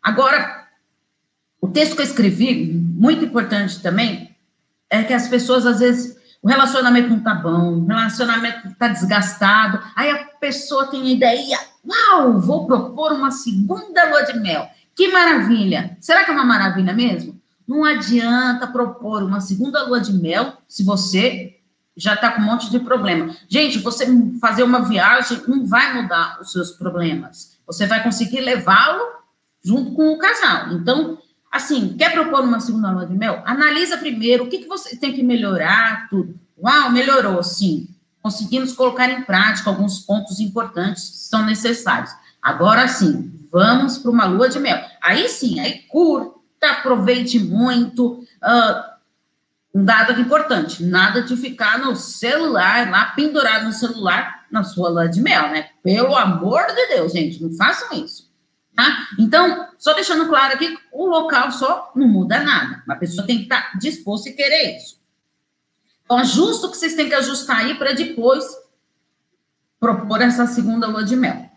Agora, 0.02 0.66
o 1.60 1.68
texto 1.68 1.96
que 1.96 2.02
eu 2.02 2.06
escrevi, 2.06 2.72
muito 2.72 3.24
importante 3.24 3.80
também, 3.80 4.36
é 4.90 5.02
que 5.02 5.14
as 5.14 5.28
pessoas, 5.28 5.64
às 5.64 5.80
vezes, 5.80 6.17
o 6.42 6.48
relacionamento 6.48 7.10
não 7.10 7.20
tá 7.20 7.34
bom, 7.34 7.78
o 7.78 7.86
relacionamento 7.86 8.74
tá 8.78 8.88
desgastado, 8.88 9.80
aí 9.96 10.10
a 10.10 10.24
pessoa 10.40 10.86
tem 10.86 11.10
ideia, 11.10 11.58
uau, 11.84 12.40
vou 12.40 12.66
propor 12.66 13.12
uma 13.12 13.30
segunda 13.30 14.08
lua 14.08 14.22
de 14.22 14.38
mel. 14.38 14.68
Que 14.94 15.08
maravilha! 15.12 15.96
Será 16.00 16.24
que 16.24 16.30
é 16.30 16.34
uma 16.34 16.44
maravilha 16.44 16.92
mesmo? 16.92 17.40
Não 17.66 17.84
adianta 17.84 18.66
propor 18.66 19.22
uma 19.22 19.40
segunda 19.40 19.84
lua 19.84 20.00
de 20.00 20.12
mel 20.12 20.54
se 20.66 20.84
você 20.84 21.54
já 21.96 22.14
está 22.14 22.30
com 22.32 22.40
um 22.40 22.44
monte 22.44 22.70
de 22.70 22.78
problema. 22.78 23.34
Gente, 23.48 23.78
você 23.78 24.06
fazer 24.40 24.62
uma 24.62 24.82
viagem 24.82 25.42
não 25.48 25.66
vai 25.66 26.00
mudar 26.00 26.38
os 26.40 26.52
seus 26.52 26.70
problemas. 26.70 27.58
Você 27.66 27.86
vai 27.86 28.02
conseguir 28.02 28.40
levá-lo 28.40 29.02
junto 29.62 29.92
com 29.92 30.12
o 30.12 30.18
casal. 30.18 30.72
Então, 30.72 31.18
assim, 31.50 31.96
quer 31.96 32.12
propor 32.12 32.40
uma 32.40 32.60
segunda 32.60 32.90
lua 32.90 33.06
de 33.06 33.14
mel? 33.14 33.42
Analisa 33.44 33.96
primeiro 33.96 34.44
o 34.44 34.48
que, 34.48 34.58
que 34.58 34.68
você 34.68 34.96
tem 34.96 35.12
que 35.12 35.22
melhorar, 35.22 36.08
tudo. 36.08 36.38
Uau, 36.62 36.90
melhorou, 36.90 37.42
sim. 37.42 37.88
Conseguimos 38.22 38.72
colocar 38.72 39.08
em 39.08 39.22
prática 39.22 39.70
alguns 39.70 40.00
pontos 40.00 40.40
importantes 40.40 41.08
que 41.08 41.16
são 41.16 41.44
necessários. 41.46 42.10
Agora 42.42 42.86
sim, 42.88 43.32
vamos 43.50 43.98
para 43.98 44.10
uma 44.10 44.26
lua 44.26 44.48
de 44.48 44.58
mel. 44.58 44.78
Aí 45.00 45.28
sim, 45.28 45.60
aí 45.60 45.80
curta, 45.88 46.36
aproveite 46.62 47.38
muito. 47.38 48.24
Uh, 48.42 48.98
um 49.74 49.84
dado 49.84 50.20
importante, 50.20 50.82
nada 50.82 51.22
de 51.22 51.36
ficar 51.36 51.78
no 51.78 51.94
celular, 51.94 52.90
lá 52.90 53.06
pendurado 53.06 53.66
no 53.66 53.72
celular, 53.72 54.46
na 54.50 54.64
sua 54.64 54.88
lua 54.88 55.08
de 55.08 55.20
mel, 55.20 55.50
né? 55.50 55.68
Pelo 55.82 56.16
amor 56.16 56.66
de 56.66 56.88
Deus, 56.88 57.12
gente, 57.12 57.42
não 57.42 57.52
façam 57.52 57.92
isso. 57.92 58.27
Tá? 58.78 59.08
Então, 59.18 59.70
só 59.76 59.92
deixando 59.92 60.28
claro 60.28 60.54
aqui, 60.54 60.78
o 60.92 61.06
local 61.06 61.50
só 61.50 61.90
não 61.96 62.06
muda 62.06 62.38
nada. 62.38 62.80
A 62.88 62.94
pessoa 62.94 63.26
tem 63.26 63.38
que 63.38 63.42
estar 63.42 63.76
disposta 63.76 64.28
e 64.28 64.34
querer 64.34 64.76
isso. 64.76 65.00
Então, 66.04 66.18
ajusta 66.18 66.68
o 66.68 66.70
que 66.70 66.76
vocês 66.76 66.94
têm 66.94 67.08
que 67.08 67.14
ajustar 67.16 67.56
aí 67.56 67.74
para 67.74 67.92
depois 67.92 68.44
propor 69.80 70.22
essa 70.22 70.46
segunda 70.46 70.86
lua 70.86 71.02
de 71.02 71.16
mel. 71.16 71.50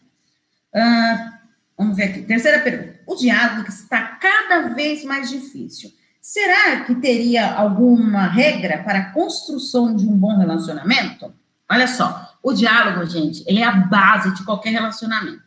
Vamos 1.77 1.95
ver 1.95 2.05
aqui. 2.05 2.23
Terceira 2.23 2.59
pergunta. 2.61 2.99
O 3.05 3.15
diálogo 3.15 3.69
está 3.69 4.01
cada 4.01 4.69
vez 4.69 5.03
mais 5.03 5.29
difícil. 5.29 5.93
Será 6.19 6.85
que 6.85 6.95
teria 6.95 7.53
alguma 7.53 8.25
regra 8.25 8.81
para 8.81 8.97
a 8.97 9.11
construção 9.11 9.95
de 9.95 10.07
um 10.07 10.17
bom 10.17 10.39
relacionamento? 10.39 11.31
Olha 11.69 11.87
só, 11.87 12.35
o 12.41 12.51
diálogo, 12.51 13.05
gente, 13.05 13.43
ele 13.45 13.59
é 13.59 13.63
a 13.63 13.71
base 13.75 14.33
de 14.33 14.43
qualquer 14.43 14.71
relacionamento. 14.71 15.43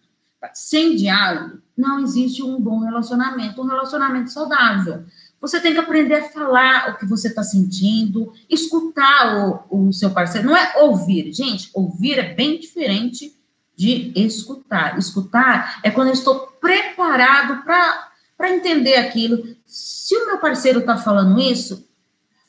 Sem 0.53 0.95
diálogo, 0.95 1.64
não 1.77 2.01
existe 2.01 2.43
um 2.43 2.61
bom 2.61 2.81
relacionamento, 2.81 3.61
um 3.61 3.67
relacionamento 3.67 4.31
saudável. 4.31 5.05
Você 5.41 5.61
tem 5.61 5.73
que 5.73 5.79
aprender 5.79 6.15
a 6.15 6.29
falar 6.31 6.91
o 6.91 6.99
que 6.99 7.05
você 7.05 7.29
está 7.29 7.43
sentindo, 7.43 8.33
escutar 8.49 9.63
o, 9.71 9.89
o 9.89 9.93
seu 9.93 10.11
parceiro. 10.11 10.47
Não 10.47 10.57
é 10.57 10.79
ouvir. 10.79 11.33
Gente, 11.33 11.69
ouvir 11.75 12.19
é 12.19 12.35
bem 12.35 12.59
diferente 12.59 13.37
de 13.77 14.13
escutar. 14.17 14.99
Escutar 14.99 15.81
é 15.83 15.91
quando 15.91 16.09
eu 16.09 16.15
estou 16.15 16.47
preparado 16.61 17.63
para 17.65 18.51
entender 18.51 18.97
aquilo. 18.97 19.45
Se 19.67 20.17
o 20.17 20.27
meu 20.27 20.39
parceiro 20.39 20.81
está 20.81 20.97
falando 20.97 21.39
isso, 21.39 21.87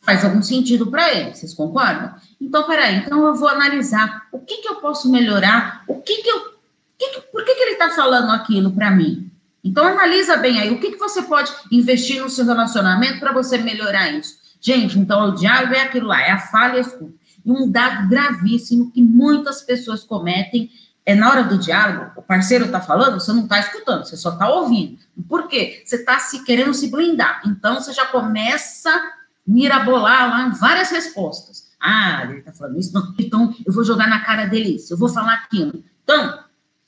faz 0.01 0.23
algum 0.23 0.41
sentido 0.41 0.87
para 0.87 1.13
ele, 1.13 1.33
vocês 1.33 1.53
concordam? 1.53 2.13
Então, 2.39 2.63
peraí, 2.67 2.97
então 2.97 3.25
eu 3.25 3.33
vou 3.33 3.49
analisar 3.49 4.27
o 4.31 4.39
que, 4.39 4.57
que 4.57 4.69
eu 4.69 4.75
posso 4.75 5.11
melhorar, 5.11 5.83
o 5.87 6.01
que, 6.01 6.21
que 6.21 6.29
eu 6.29 6.54
que, 6.97 7.21
por 7.31 7.43
que, 7.43 7.55
que 7.55 7.61
ele 7.61 7.71
está 7.71 7.89
falando 7.89 8.31
aquilo 8.31 8.71
para 8.71 8.91
mim? 8.91 9.31
Então, 9.63 9.85
analisa 9.85 10.37
bem 10.37 10.59
aí, 10.59 10.71
o 10.71 10.79
que, 10.79 10.91
que 10.91 10.99
você 10.99 11.23
pode 11.23 11.51
investir 11.71 12.21
no 12.21 12.29
seu 12.29 12.45
relacionamento 12.45 13.19
para 13.19 13.33
você 13.33 13.57
melhorar 13.57 14.11
isso? 14.11 14.35
Gente, 14.61 14.97
então, 14.99 15.29
o 15.29 15.35
diálogo 15.35 15.73
é 15.73 15.81
aquilo 15.81 16.07
lá, 16.07 16.21
é 16.21 16.31
a 16.31 16.37
falha 16.37 16.75
e 16.75 16.77
a 16.77 16.81
escuta. 16.81 17.13
E 17.43 17.51
um 17.51 17.69
dado 17.69 18.07
gravíssimo 18.07 18.91
que 18.91 19.01
muitas 19.01 19.61
pessoas 19.61 20.03
cometem 20.03 20.69
é 21.05 21.13
na 21.13 21.29
hora 21.29 21.43
do 21.43 21.57
diálogo, 21.57 22.11
o 22.15 22.21
parceiro 22.21 22.65
está 22.65 22.81
falando, 22.81 23.19
você 23.19 23.31
não 23.31 23.43
está 23.43 23.59
escutando, 23.59 24.05
você 24.05 24.17
só 24.17 24.31
está 24.31 24.49
ouvindo. 24.49 24.97
Por 25.29 25.47
quê? 25.47 25.83
Você 25.85 25.97
está 25.97 26.17
se 26.17 26.43
querendo 26.43 26.73
se 26.73 26.89
blindar. 26.89 27.41
Então, 27.45 27.75
você 27.75 27.93
já 27.93 28.07
começa 28.07 28.89
a 28.89 29.11
mirabolar 29.45 30.29
lá 30.29 30.49
várias 30.49 30.89
respostas. 30.89 31.69
Ah, 31.79 32.23
ele 32.23 32.39
está 32.39 32.51
falando 32.51 32.79
isso, 32.79 32.91
não, 32.91 33.13
então 33.19 33.53
eu 33.63 33.71
vou 33.71 33.83
jogar 33.83 34.07
na 34.07 34.21
cara 34.21 34.45
dele 34.45 34.77
isso, 34.77 34.91
eu 34.91 34.97
vou 34.97 35.07
falar 35.07 35.35
aquilo. 35.35 35.83
Então, 36.03 36.39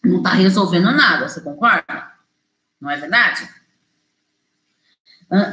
não 0.07 0.17
está 0.17 0.31
resolvendo 0.31 0.91
nada, 0.91 1.27
você 1.27 1.41
concorda? 1.41 2.11
Não 2.79 2.89
é 2.89 2.97
verdade? 2.97 3.47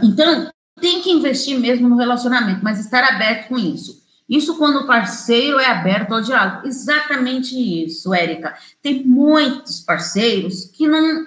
Então, 0.02 0.50
tem 0.80 1.02
que 1.02 1.10
investir 1.10 1.58
mesmo 1.58 1.88
no 1.88 1.96
relacionamento, 1.96 2.62
mas 2.62 2.78
estar 2.78 3.02
aberto 3.04 3.48
com 3.48 3.58
isso. 3.58 4.02
Isso 4.28 4.56
quando 4.56 4.80
o 4.80 4.86
parceiro 4.86 5.58
é 5.58 5.66
aberto 5.66 6.12
ao 6.12 6.20
diálogo. 6.20 6.66
Exatamente 6.66 7.54
isso, 7.84 8.14
Érica. 8.14 8.56
Tem 8.80 9.04
muitos 9.04 9.80
parceiros 9.80 10.64
que 10.66 10.86
não 10.86 11.26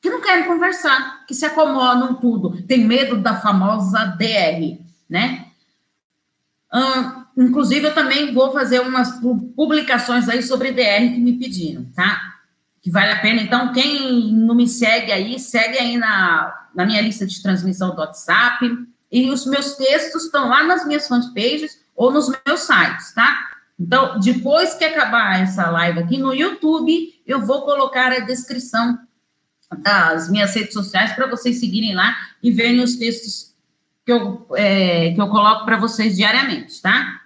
que 0.00 0.08
não 0.08 0.20
querem 0.20 0.46
conversar, 0.46 1.26
que 1.26 1.34
se 1.34 1.44
acomodam 1.44 2.14
tudo, 2.14 2.62
tem 2.62 2.86
medo 2.86 3.16
da 3.16 3.40
famosa 3.40 4.04
DR, 4.16 4.78
né? 5.10 5.46
inclusive, 7.36 7.86
eu 7.86 7.94
também 7.94 8.32
vou 8.32 8.52
fazer 8.52 8.80
umas 8.80 9.18
publicações 9.56 10.28
aí 10.28 10.42
sobre 10.42 10.70
DR 10.70 11.14
que 11.14 11.18
me 11.18 11.32
pediram, 11.32 11.84
tá? 11.96 12.37
Que 12.88 12.92
vale 12.92 13.12
a 13.12 13.20
pena. 13.20 13.42
Então, 13.42 13.72
quem 13.72 14.32
não 14.32 14.54
me 14.54 14.66
segue 14.66 15.12
aí, 15.12 15.38
segue 15.38 15.78
aí 15.78 15.98
na, 15.98 16.68
na 16.74 16.86
minha 16.86 17.02
lista 17.02 17.26
de 17.26 17.40
transmissão 17.42 17.94
do 17.94 18.00
WhatsApp, 18.00 18.66
e 19.12 19.30
os 19.30 19.46
meus 19.46 19.74
textos 19.76 20.24
estão 20.24 20.48
lá 20.48 20.64
nas 20.64 20.86
minhas 20.86 21.06
fanpages 21.06 21.80
ou 21.94 22.10
nos 22.10 22.30
meus 22.46 22.60
sites, 22.60 23.12
tá? 23.14 23.50
Então, 23.78 24.18
depois 24.18 24.74
que 24.74 24.84
acabar 24.84 25.40
essa 25.40 25.70
live 25.70 26.00
aqui 26.00 26.18
no 26.18 26.34
YouTube, 26.34 27.14
eu 27.26 27.44
vou 27.44 27.62
colocar 27.62 28.10
a 28.10 28.20
descrição 28.20 28.98
das 29.78 30.30
minhas 30.30 30.54
redes 30.54 30.72
sociais 30.72 31.12
para 31.12 31.26
vocês 31.26 31.60
seguirem 31.60 31.94
lá 31.94 32.16
e 32.42 32.50
verem 32.50 32.80
os 32.80 32.96
textos 32.96 33.54
que 34.04 34.12
eu, 34.12 34.46
é, 34.56 35.12
que 35.12 35.20
eu 35.20 35.28
coloco 35.28 35.64
para 35.64 35.76
vocês 35.76 36.16
diariamente, 36.16 36.80
tá? 36.80 37.20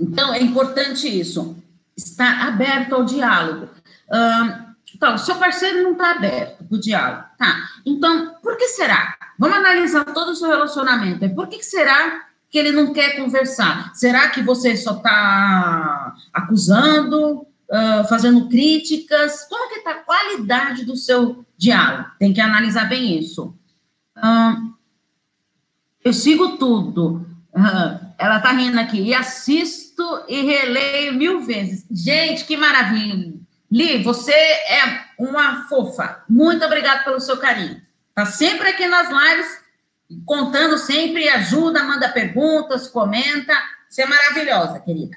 Então, 0.00 0.32
é 0.32 0.40
importante 0.40 1.06
isso, 1.06 1.56
estar 1.94 2.48
aberto 2.48 2.94
ao 2.94 3.04
diálogo. 3.04 3.68
então, 4.94 5.18
seu 5.18 5.36
parceiro 5.36 5.82
não 5.82 5.92
está 5.92 6.12
aberto 6.12 6.64
para 6.64 6.76
o 6.76 6.80
diálogo, 6.80 7.24
tá? 7.38 7.68
Então, 7.84 8.34
por 8.42 8.56
que 8.56 8.68
será? 8.68 9.14
Vamos 9.38 9.56
analisar 9.58 10.04
todo 10.06 10.30
o 10.30 10.36
seu 10.36 10.48
relacionamento. 10.48 11.28
Por 11.34 11.48
que 11.48 11.62
será 11.62 12.24
que 12.50 12.58
ele 12.58 12.72
não 12.72 12.92
quer 12.92 13.16
conversar? 13.16 13.94
Será 13.94 14.28
que 14.28 14.42
você 14.42 14.76
só 14.76 14.96
está 14.96 16.14
acusando, 16.32 17.40
uh, 17.40 18.08
fazendo 18.08 18.48
críticas? 18.48 19.46
Como 19.48 19.64
é 19.64 19.68
que 19.68 19.78
está 19.78 19.90
a 19.92 20.02
qualidade 20.02 20.84
do 20.84 20.96
seu 20.96 21.44
diálogo? 21.56 22.10
Tem 22.18 22.32
que 22.32 22.40
analisar 22.40 22.88
bem 22.88 23.18
isso. 23.18 23.54
Uh, 24.16 24.74
eu 26.04 26.12
sigo 26.12 26.56
tudo. 26.56 27.26
Uh, 27.54 28.10
ela 28.18 28.38
está 28.38 28.50
rindo 28.52 28.78
aqui. 28.78 29.00
E 29.00 29.14
assisto 29.14 29.79
e 30.28 30.42
releio 30.42 31.14
mil 31.14 31.40
vezes. 31.40 31.84
Gente, 31.90 32.44
que 32.44 32.56
maravilha. 32.56 33.34
Li, 33.70 34.02
você 34.02 34.32
é 34.32 35.04
uma 35.18 35.68
fofa. 35.68 36.24
Muito 36.28 36.64
obrigada 36.64 37.04
pelo 37.04 37.20
seu 37.20 37.36
carinho. 37.36 37.80
Está 38.08 38.26
sempre 38.26 38.68
aqui 38.68 38.86
nas 38.86 39.08
lives 39.08 39.60
contando 40.24 40.76
sempre, 40.76 41.28
ajuda, 41.28 41.84
manda 41.84 42.08
perguntas, 42.08 42.88
comenta. 42.88 43.54
Você 43.88 44.02
é 44.02 44.06
maravilhosa, 44.06 44.80
querida. 44.80 45.16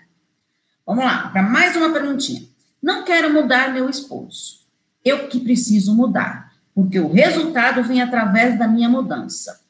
Vamos 0.85 1.03
lá, 1.03 1.29
para 1.29 1.41
mais 1.41 1.75
uma 1.75 1.91
perguntinha. 1.91 2.43
Não 2.81 3.03
quero 3.03 3.33
mudar 3.33 3.73
meu 3.73 3.89
esposo. 3.89 4.63
Eu 5.03 5.27
que 5.27 5.39
preciso 5.39 5.95
mudar, 5.95 6.53
porque 6.75 6.99
o 6.99 7.11
resultado 7.11 7.83
vem 7.83 8.01
através 8.01 8.57
da 8.57 8.67
minha 8.67 8.89
mudança. 8.89 9.62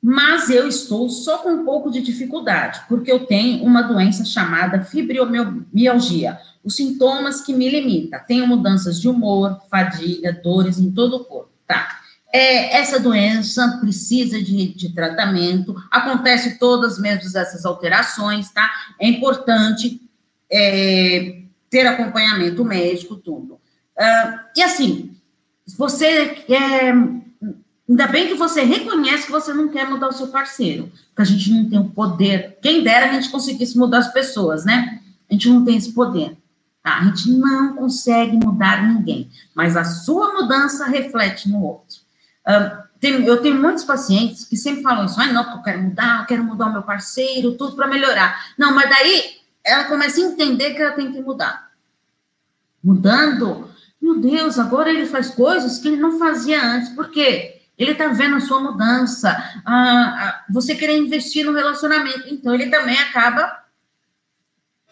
Mas 0.00 0.48
eu 0.48 0.68
estou 0.68 1.08
só 1.08 1.38
com 1.38 1.50
um 1.50 1.64
pouco 1.64 1.90
de 1.90 2.00
dificuldade, 2.00 2.80
porque 2.88 3.10
eu 3.10 3.26
tenho 3.26 3.64
uma 3.64 3.82
doença 3.82 4.24
chamada 4.24 4.82
fibromialgia, 4.82 6.38
os 6.62 6.76
sintomas 6.76 7.40
que 7.40 7.52
me 7.52 7.68
limitam. 7.68 8.20
Tenho 8.26 8.46
mudanças 8.46 9.00
de 9.00 9.08
humor, 9.08 9.60
fadiga, 9.68 10.32
dores 10.32 10.78
em 10.78 10.90
todo 10.92 11.16
o 11.16 11.24
corpo. 11.24 11.50
Tá. 11.66 11.98
É, 12.32 12.76
essa 12.76 13.00
doença 13.00 13.78
precisa 13.80 14.40
de, 14.40 14.74
de, 14.74 14.94
tratamento, 14.94 15.74
acontece 15.90 16.58
todas 16.58 16.98
mesmo 16.98 17.24
essas 17.36 17.64
alterações, 17.64 18.50
tá? 18.50 18.70
É 19.00 19.08
importante 19.08 20.00
é, 20.50 21.42
ter 21.70 21.86
acompanhamento 21.86 22.64
médico, 22.64 23.16
tudo. 23.16 23.54
Uh, 23.98 24.38
e 24.56 24.62
assim, 24.62 25.16
você 25.76 26.28
quer. 26.46 26.94
Ainda 27.88 28.06
bem 28.06 28.28
que 28.28 28.34
você 28.34 28.62
reconhece 28.62 29.26
que 29.26 29.32
você 29.32 29.52
não 29.52 29.68
quer 29.68 29.88
mudar 29.88 30.08
o 30.08 30.12
seu 30.12 30.28
parceiro, 30.28 30.92
porque 31.08 31.22
a 31.22 31.24
gente 31.24 31.50
não 31.50 31.68
tem 31.68 31.78
o 31.78 31.88
poder. 31.88 32.58
Quem 32.60 32.82
dera 32.82 33.08
a 33.08 33.12
gente 33.14 33.30
conseguisse 33.30 33.78
mudar 33.78 33.98
as 33.98 34.12
pessoas, 34.12 34.64
né? 34.64 35.00
A 35.30 35.32
gente 35.32 35.48
não 35.48 35.64
tem 35.64 35.76
esse 35.76 35.92
poder. 35.92 36.36
Tá? 36.82 36.98
A 36.98 37.04
gente 37.04 37.30
não 37.30 37.74
consegue 37.74 38.36
mudar 38.36 38.86
ninguém, 38.86 39.30
mas 39.54 39.76
a 39.76 39.84
sua 39.84 40.34
mudança 40.34 40.86
reflete 40.86 41.48
no 41.48 41.62
outro 41.62 42.08
tem, 43.00 43.24
eu 43.24 43.40
tenho 43.40 43.60
muitos 43.60 43.84
pacientes 43.84 44.44
que 44.44 44.56
sempre 44.56 44.82
falam 44.82 45.04
isso, 45.04 45.20
ah, 45.20 45.26
não, 45.26 45.56
eu 45.56 45.62
quero 45.62 45.82
mudar, 45.82 46.20
eu 46.20 46.26
quero 46.26 46.44
mudar 46.44 46.66
o 46.66 46.72
meu 46.72 46.82
parceiro, 46.82 47.54
tudo 47.54 47.76
para 47.76 47.86
melhorar. 47.86 48.52
Não, 48.56 48.74
mas 48.74 48.90
daí 48.90 49.36
ela 49.64 49.84
começa 49.84 50.20
a 50.20 50.24
entender 50.24 50.74
que 50.74 50.82
ela 50.82 50.94
tem 50.94 51.12
que 51.12 51.20
mudar. 51.20 51.70
Mudando, 52.82 53.70
meu 54.00 54.18
Deus, 54.18 54.58
agora 54.58 54.90
ele 54.90 55.06
faz 55.06 55.30
coisas 55.30 55.78
que 55.78 55.88
ele 55.88 55.96
não 55.96 56.18
fazia 56.18 56.64
antes, 56.64 56.88
por 56.90 57.10
quê? 57.10 57.57
Ele 57.78 57.92
está 57.92 58.08
vendo 58.08 58.36
a 58.36 58.40
sua 58.40 58.60
mudança, 58.60 59.36
você 60.50 60.74
querer 60.74 60.98
investir 60.98 61.46
no 61.46 61.52
relacionamento, 61.52 62.24
então 62.28 62.52
ele 62.52 62.68
também 62.68 62.98
acaba, 62.98 63.56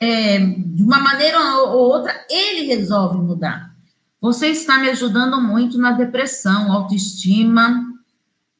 é, 0.00 0.38
de 0.38 0.82
uma 0.82 1.00
maneira 1.00 1.38
ou 1.40 1.78
outra, 1.90 2.14
ele 2.30 2.66
resolve 2.66 3.18
mudar. 3.18 3.74
Você 4.20 4.48
está 4.48 4.78
me 4.78 4.88
ajudando 4.88 5.40
muito 5.40 5.78
na 5.78 5.92
depressão, 5.92 6.72
autoestima, 6.72 7.84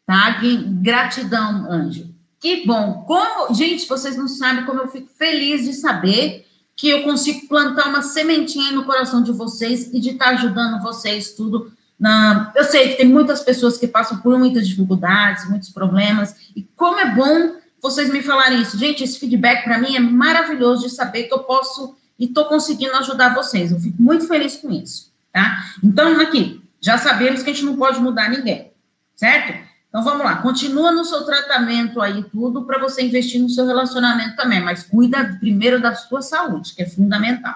tá? 0.04 0.40
Gratidão, 0.80 1.70
anjo. 1.70 2.14
Que 2.40 2.66
bom. 2.66 3.04
Como, 3.06 3.54
gente, 3.54 3.88
vocês 3.88 4.16
não 4.16 4.28
sabem 4.28 4.64
como 4.64 4.80
eu 4.80 4.88
fico 4.88 5.08
feliz 5.16 5.64
de 5.64 5.72
saber 5.72 6.46
que 6.76 6.88
eu 6.88 7.02
consigo 7.02 7.48
plantar 7.48 7.88
uma 7.88 8.02
sementinha 8.02 8.72
no 8.72 8.84
coração 8.84 9.22
de 9.22 9.32
vocês 9.32 9.92
e 9.92 9.98
de 9.98 10.10
estar 10.10 10.30
ajudando 10.30 10.82
vocês 10.82 11.32
tudo. 11.32 11.72
Na... 11.98 12.52
Eu 12.54 12.64
sei 12.64 12.90
que 12.90 12.96
tem 12.96 13.08
muitas 13.08 13.40
pessoas 13.42 13.78
que 13.78 13.86
passam 13.86 14.18
por 14.18 14.38
muitas 14.38 14.66
dificuldades, 14.66 15.48
muitos 15.48 15.70
problemas, 15.70 16.34
e 16.54 16.62
como 16.76 16.98
é 16.98 17.14
bom 17.14 17.56
vocês 17.80 18.10
me 18.10 18.22
falarem 18.22 18.60
isso. 18.60 18.78
Gente, 18.78 19.04
esse 19.04 19.18
feedback 19.18 19.64
para 19.64 19.78
mim 19.78 19.96
é 19.96 20.00
maravilhoso 20.00 20.82
de 20.82 20.90
saber 20.90 21.24
que 21.24 21.34
eu 21.34 21.40
posso 21.40 21.96
e 22.18 22.24
estou 22.24 22.46
conseguindo 22.46 22.94
ajudar 22.94 23.34
vocês. 23.34 23.70
Eu 23.70 23.78
fico 23.78 24.00
muito 24.00 24.26
feliz 24.26 24.56
com 24.56 24.70
isso. 24.70 25.12
Tá? 25.32 25.64
Então, 25.84 26.18
aqui, 26.20 26.62
já 26.80 26.96
sabemos 26.98 27.42
que 27.42 27.50
a 27.50 27.52
gente 27.52 27.64
não 27.64 27.76
pode 27.76 28.00
mudar 28.00 28.30
ninguém, 28.30 28.72
certo? 29.14 29.66
Então, 29.88 30.02
vamos 30.02 30.24
lá, 30.24 30.36
continua 30.36 30.92
no 30.92 31.04
seu 31.04 31.24
tratamento 31.24 32.00
aí 32.00 32.24
tudo 32.24 32.64
para 32.64 32.78
você 32.78 33.02
investir 33.02 33.40
no 33.40 33.48
seu 33.48 33.66
relacionamento 33.66 34.36
também, 34.36 34.60
mas 34.60 34.82
cuida 34.82 35.36
primeiro 35.38 35.80
da 35.80 35.94
sua 35.94 36.22
saúde, 36.22 36.74
que 36.74 36.82
é 36.82 36.86
fundamental. 36.86 37.54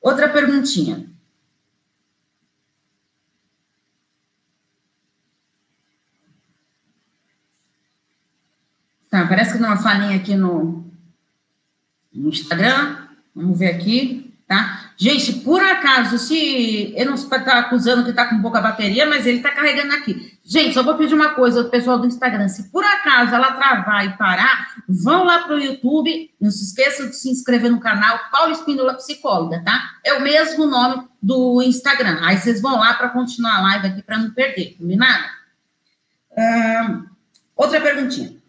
Outra 0.00 0.28
perguntinha. 0.28 1.11
Tá, 9.12 9.26
parece 9.26 9.52
que 9.52 9.58
deu 9.58 9.66
uma 9.66 9.76
falinha 9.76 10.16
aqui 10.16 10.34
no, 10.34 10.90
no 12.10 12.30
Instagram. 12.30 12.96
Vamos 13.36 13.58
ver 13.58 13.66
aqui, 13.66 14.34
tá? 14.48 14.90
Gente, 14.96 15.34
por 15.40 15.62
acaso, 15.62 16.16
se 16.16 16.94
eu 16.96 17.04
não 17.04 17.12
está 17.12 17.36
acusando 17.58 18.04
que 18.04 18.10
está 18.10 18.24
com 18.24 18.40
pouca 18.40 18.58
bateria, 18.62 19.04
mas 19.04 19.26
ele 19.26 19.36
está 19.36 19.50
carregando 19.50 19.92
aqui. 19.92 20.38
Gente, 20.42 20.72
só 20.72 20.82
vou 20.82 20.96
pedir 20.96 21.12
uma 21.12 21.34
coisa, 21.34 21.62
pessoal 21.64 21.98
do 21.98 22.06
Instagram. 22.06 22.48
Se 22.48 22.70
por 22.70 22.82
acaso 22.82 23.34
ela 23.34 23.52
travar 23.52 24.06
e 24.06 24.16
parar, 24.16 24.76
vão 24.88 25.24
lá 25.24 25.40
para 25.40 25.56
o 25.56 25.60
YouTube. 25.60 26.30
Não 26.40 26.50
se 26.50 26.64
esqueçam 26.64 27.10
de 27.10 27.14
se 27.14 27.28
inscrever 27.28 27.70
no 27.70 27.80
canal 27.80 28.18
Paulo 28.30 28.52
Espíndola 28.52 28.94
Psicóloga, 28.94 29.62
tá? 29.62 29.90
É 30.02 30.14
o 30.14 30.22
mesmo 30.22 30.64
nome 30.64 31.06
do 31.22 31.60
Instagram. 31.62 32.18
Aí 32.22 32.38
vocês 32.38 32.62
vão 32.62 32.78
lá 32.78 32.94
para 32.94 33.10
continuar 33.10 33.58
a 33.58 33.62
live 33.62 33.88
aqui 33.88 34.02
para 34.02 34.16
não 34.16 34.30
perder, 34.30 34.74
combinado? 34.78 35.24
Outra 37.54 37.78
perguntinha. 37.78 38.41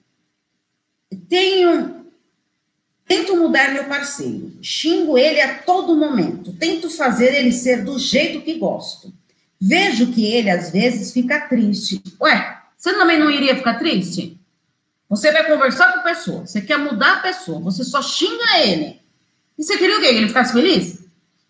Tenho 1.16 2.04
Tento 3.06 3.36
mudar 3.36 3.74
meu 3.74 3.84
parceiro, 3.86 4.54
xingo 4.62 5.18
ele 5.18 5.42
a 5.42 5.60
todo 5.60 5.96
momento, 5.96 6.54
tento 6.54 6.90
fazer 6.90 7.36
ele 7.36 7.52
ser 7.52 7.84
do 7.84 8.00
jeito 8.00 8.42
que 8.42 8.56
gosto. 8.56 9.14
Vejo 9.60 10.12
que 10.12 10.26
ele 10.26 10.50
às 10.50 10.72
vezes 10.72 11.12
fica 11.12 11.42
triste. 11.42 12.02
Ué, 12.22 12.60
você 12.78 12.94
também 12.94 13.20
não 13.20 13.30
iria 13.30 13.56
ficar 13.56 13.76
triste? 13.76 14.40
Você 15.10 15.32
vai 15.32 15.46
conversar 15.46 15.92
com 15.94 16.00
a 16.00 16.04
pessoa, 16.04 16.48
você 16.48 16.62
quer 16.62 16.78
mudar 16.78 17.14
a 17.14 17.20
pessoa, 17.20 17.60
você 17.60 17.84
só 17.84 18.02
xinga 18.02 18.58
ele. 18.60 19.00
E 19.58 19.64
você 19.64 19.78
queria 19.78 19.98
o 19.98 20.02
quê? 20.02 20.08
Que 20.08 20.16
ele 20.16 20.28
ficasse 20.28 20.54
feliz? 20.54 21.04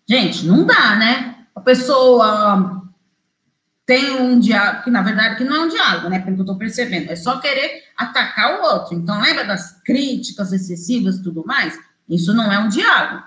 Gente, 0.06 0.44
não 0.46 0.66
dá, 0.66 0.96
né? 0.96 1.46
A 1.54 1.60
pessoa 1.60 2.83
tem 3.86 4.16
um 4.20 4.38
diálogo, 4.38 4.84
que 4.84 4.90
na 4.90 5.02
verdade 5.02 5.36
que 5.36 5.44
não 5.44 5.56
é 5.56 5.60
um 5.60 5.68
diálogo, 5.68 6.08
né? 6.08 6.18
Pelo 6.18 6.36
que 6.36 6.40
eu 6.40 6.44
estou 6.44 6.58
percebendo, 6.58 7.10
é 7.10 7.16
só 7.16 7.38
querer 7.38 7.82
atacar 7.96 8.58
o 8.58 8.62
outro. 8.62 8.94
Então, 8.94 9.20
lembra 9.20 9.44
das 9.44 9.82
críticas 9.82 10.52
excessivas 10.52 11.18
tudo 11.18 11.44
mais? 11.44 11.78
Isso 12.08 12.32
não 12.32 12.50
é 12.50 12.58
um 12.58 12.68
diálogo. 12.68 13.22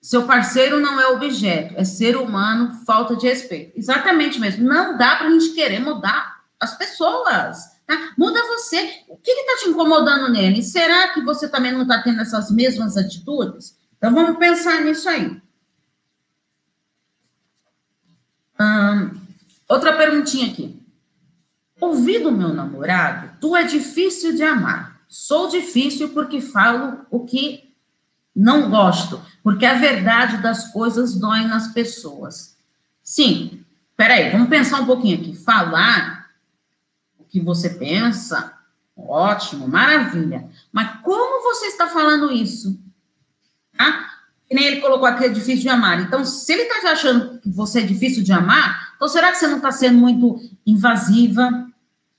Seu 0.00 0.22
parceiro 0.24 0.80
não 0.80 1.00
é 1.00 1.08
objeto, 1.08 1.74
é 1.76 1.84
ser 1.84 2.16
humano, 2.16 2.72
falta 2.86 3.16
de 3.16 3.26
respeito. 3.26 3.76
Exatamente 3.76 4.38
mesmo. 4.38 4.64
Não 4.64 4.96
dá 4.96 5.16
para 5.16 5.26
a 5.26 5.30
gente 5.30 5.50
querer 5.50 5.80
mudar 5.80 6.38
as 6.60 6.78
pessoas. 6.78 7.58
Tá? 7.86 8.12
Muda 8.16 8.40
você. 8.46 9.02
O 9.08 9.16
que 9.16 9.30
está 9.30 9.64
te 9.64 9.70
incomodando 9.70 10.30
nele? 10.30 10.62
Será 10.62 11.08
que 11.08 11.22
você 11.22 11.48
também 11.48 11.72
não 11.72 11.82
está 11.82 12.02
tendo 12.02 12.20
essas 12.20 12.50
mesmas 12.50 12.96
atitudes? 12.96 13.76
Então, 13.96 14.14
vamos 14.14 14.38
pensar 14.38 14.80
nisso 14.82 15.08
aí. 15.08 15.42
Hum, 18.60 19.10
outra 19.68 19.96
perguntinha 19.96 20.50
aqui. 20.50 20.80
Ouvido 21.80 22.32
meu 22.32 22.52
namorado, 22.52 23.30
tu 23.40 23.54
é 23.54 23.62
difícil 23.62 24.34
de 24.34 24.42
amar. 24.42 25.00
Sou 25.08 25.48
difícil 25.48 26.10
porque 26.10 26.40
falo 26.40 27.06
o 27.10 27.24
que 27.24 27.66
Não 28.34 28.70
gosto, 28.70 29.20
porque 29.42 29.66
a 29.66 29.74
verdade 29.74 30.36
das 30.36 30.70
coisas 30.72 31.18
dói 31.18 31.40
nas 31.46 31.72
pessoas. 31.72 32.56
Sim, 33.02 33.64
peraí, 33.96 34.30
vamos 34.30 34.48
pensar 34.48 34.80
um 34.80 34.86
pouquinho 34.86 35.18
aqui. 35.18 35.34
Falar 35.34 36.30
o 37.18 37.24
que 37.24 37.40
você 37.40 37.70
pensa, 37.70 38.56
ótimo, 38.96 39.66
maravilha. 39.66 40.48
Mas 40.70 41.00
como 41.02 41.42
você 41.42 41.66
está 41.66 41.88
falando 41.88 42.30
isso? 42.30 42.78
Tá? 43.76 44.07
Que 44.48 44.54
nem 44.54 44.64
ele 44.64 44.80
colocou 44.80 45.06
aqui, 45.06 45.24
é 45.24 45.28
difícil 45.28 45.62
de 45.62 45.68
amar. 45.68 46.00
Então, 46.00 46.24
se 46.24 46.52
ele 46.52 46.62
está 46.62 46.90
achando 46.90 47.38
que 47.38 47.50
você 47.50 47.80
é 47.80 47.82
difícil 47.82 48.22
de 48.22 48.32
amar, 48.32 48.94
então 48.96 49.08
será 49.08 49.30
que 49.30 49.38
você 49.38 49.46
não 49.46 49.58
está 49.58 49.70
sendo 49.70 49.98
muito 49.98 50.40
invasiva 50.66 51.68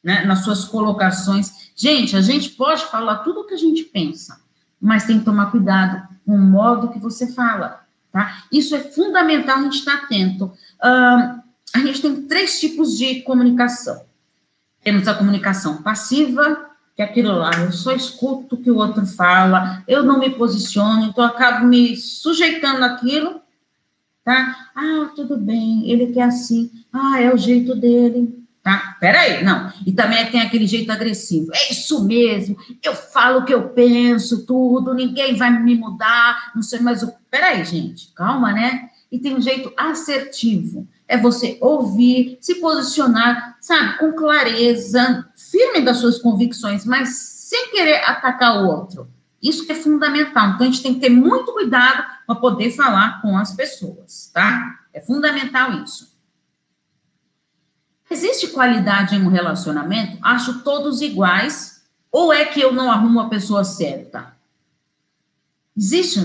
né, 0.04 0.24
nas 0.26 0.44
suas 0.44 0.64
colocações? 0.64 1.72
Gente, 1.76 2.16
a 2.16 2.22
gente 2.22 2.52
pode 2.52 2.86
falar 2.86 3.18
tudo 3.18 3.42
o 3.42 3.46
que 3.46 3.56
a 3.56 3.58
gente 3.58 3.84
pensa, 3.84 4.40
mas 4.80 5.06
tem 5.06 5.20
que 5.20 5.26
tomar 5.26 5.50
cuidado 5.50 6.08
com 6.26 6.36
o 6.36 6.40
modo 6.40 6.90
que 6.90 7.00
você 7.00 7.34
fala, 7.34 7.82
tá? 8.12 8.44
Isso 8.52 8.76
é 8.76 8.80
fundamental 8.80 9.58
a 9.58 9.64
gente 9.64 9.80
estar 9.80 9.96
atento. 9.96 10.46
Uh, 10.46 11.42
a 11.74 11.80
gente 11.80 12.02
tem 12.02 12.28
três 12.28 12.60
tipos 12.60 12.98
de 12.98 13.22
comunicação. 13.24 14.06
Temos 14.84 15.08
a 15.08 15.14
comunicação 15.14 15.82
passiva, 15.82 16.69
que 17.00 17.04
aquilo 17.04 17.32
lá, 17.32 17.52
eu 17.64 17.72
só 17.72 17.94
escuto 17.94 18.56
o 18.56 18.58
que 18.58 18.70
o 18.70 18.76
outro 18.76 19.06
fala, 19.06 19.82
eu 19.88 20.04
não 20.04 20.20
me 20.20 20.32
posiciono, 20.32 21.06
então 21.06 21.24
acabo 21.24 21.66
me 21.66 21.96
sujeitando 21.96 22.84
àquilo, 22.84 23.40
tá? 24.22 24.68
Ah, 24.76 25.10
tudo 25.16 25.38
bem, 25.38 25.90
ele 25.90 26.08
quer 26.08 26.24
assim, 26.24 26.70
ah, 26.92 27.22
é 27.22 27.34
o 27.34 27.38
jeito 27.38 27.74
dele, 27.74 28.46
tá? 28.62 28.98
Peraí, 29.00 29.42
não. 29.46 29.72
E 29.86 29.94
também 29.94 30.30
tem 30.30 30.42
aquele 30.42 30.68
jeito 30.68 30.92
agressivo, 30.92 31.54
é 31.56 31.72
isso 31.72 32.04
mesmo, 32.04 32.58
eu 32.84 32.94
falo 32.94 33.40
o 33.40 33.46
que 33.46 33.54
eu 33.54 33.70
penso, 33.70 34.46
tudo, 34.46 34.94
ninguém 34.94 35.38
vai 35.38 35.58
me 35.58 35.76
mudar, 35.76 36.52
não 36.54 36.62
sei 36.62 36.82
mais 36.82 37.02
o. 37.02 37.14
Peraí, 37.32 37.64
gente, 37.64 38.12
calma, 38.14 38.52
né? 38.52 38.90
E 39.10 39.18
tem 39.18 39.38
um 39.38 39.42
jeito 39.42 39.72
assertivo, 39.78 40.86
é 41.08 41.18
você 41.18 41.58
ouvir, 41.62 42.38
se 42.42 42.56
posicionar, 42.56 43.58
sabe, 43.62 44.00
com 44.00 44.12
clareza, 44.12 45.26
firme 45.50 45.82
das 45.82 45.98
suas 45.98 46.20
convicções, 46.20 46.86
mas 46.86 47.10
sem 47.10 47.72
querer 47.72 48.04
atacar 48.04 48.64
o 48.64 48.68
outro. 48.68 49.10
Isso 49.42 49.66
que 49.66 49.72
é 49.72 49.76
fundamental. 49.76 50.50
Então, 50.50 50.68
a 50.68 50.70
gente 50.70 50.84
tem 50.84 50.94
que 50.94 51.00
ter 51.00 51.10
muito 51.10 51.54
cuidado 51.54 52.06
para 52.26 52.36
poder 52.36 52.72
falar 52.72 53.22
com 53.22 53.38
as 53.38 53.54
pessoas, 53.54 54.30
tá? 54.34 54.80
É 54.94 55.00
fundamental 55.00 55.84
isso. 55.84 56.18
Existe 58.12 58.48
qualidade 58.48 59.16
em 59.16 59.24
um 59.24 59.30
relacionamento? 59.30 60.18
Acho 60.22 60.62
todos 60.62 61.02
iguais? 61.02 61.84
Ou 62.12 62.34
é 62.34 62.46
que 62.46 62.60
eu 62.60 62.74
não 62.74 62.92
arrumo 62.92 63.20
a 63.20 63.30
pessoa 63.30 63.64
certa? 63.64 64.36
Existe 65.78 66.20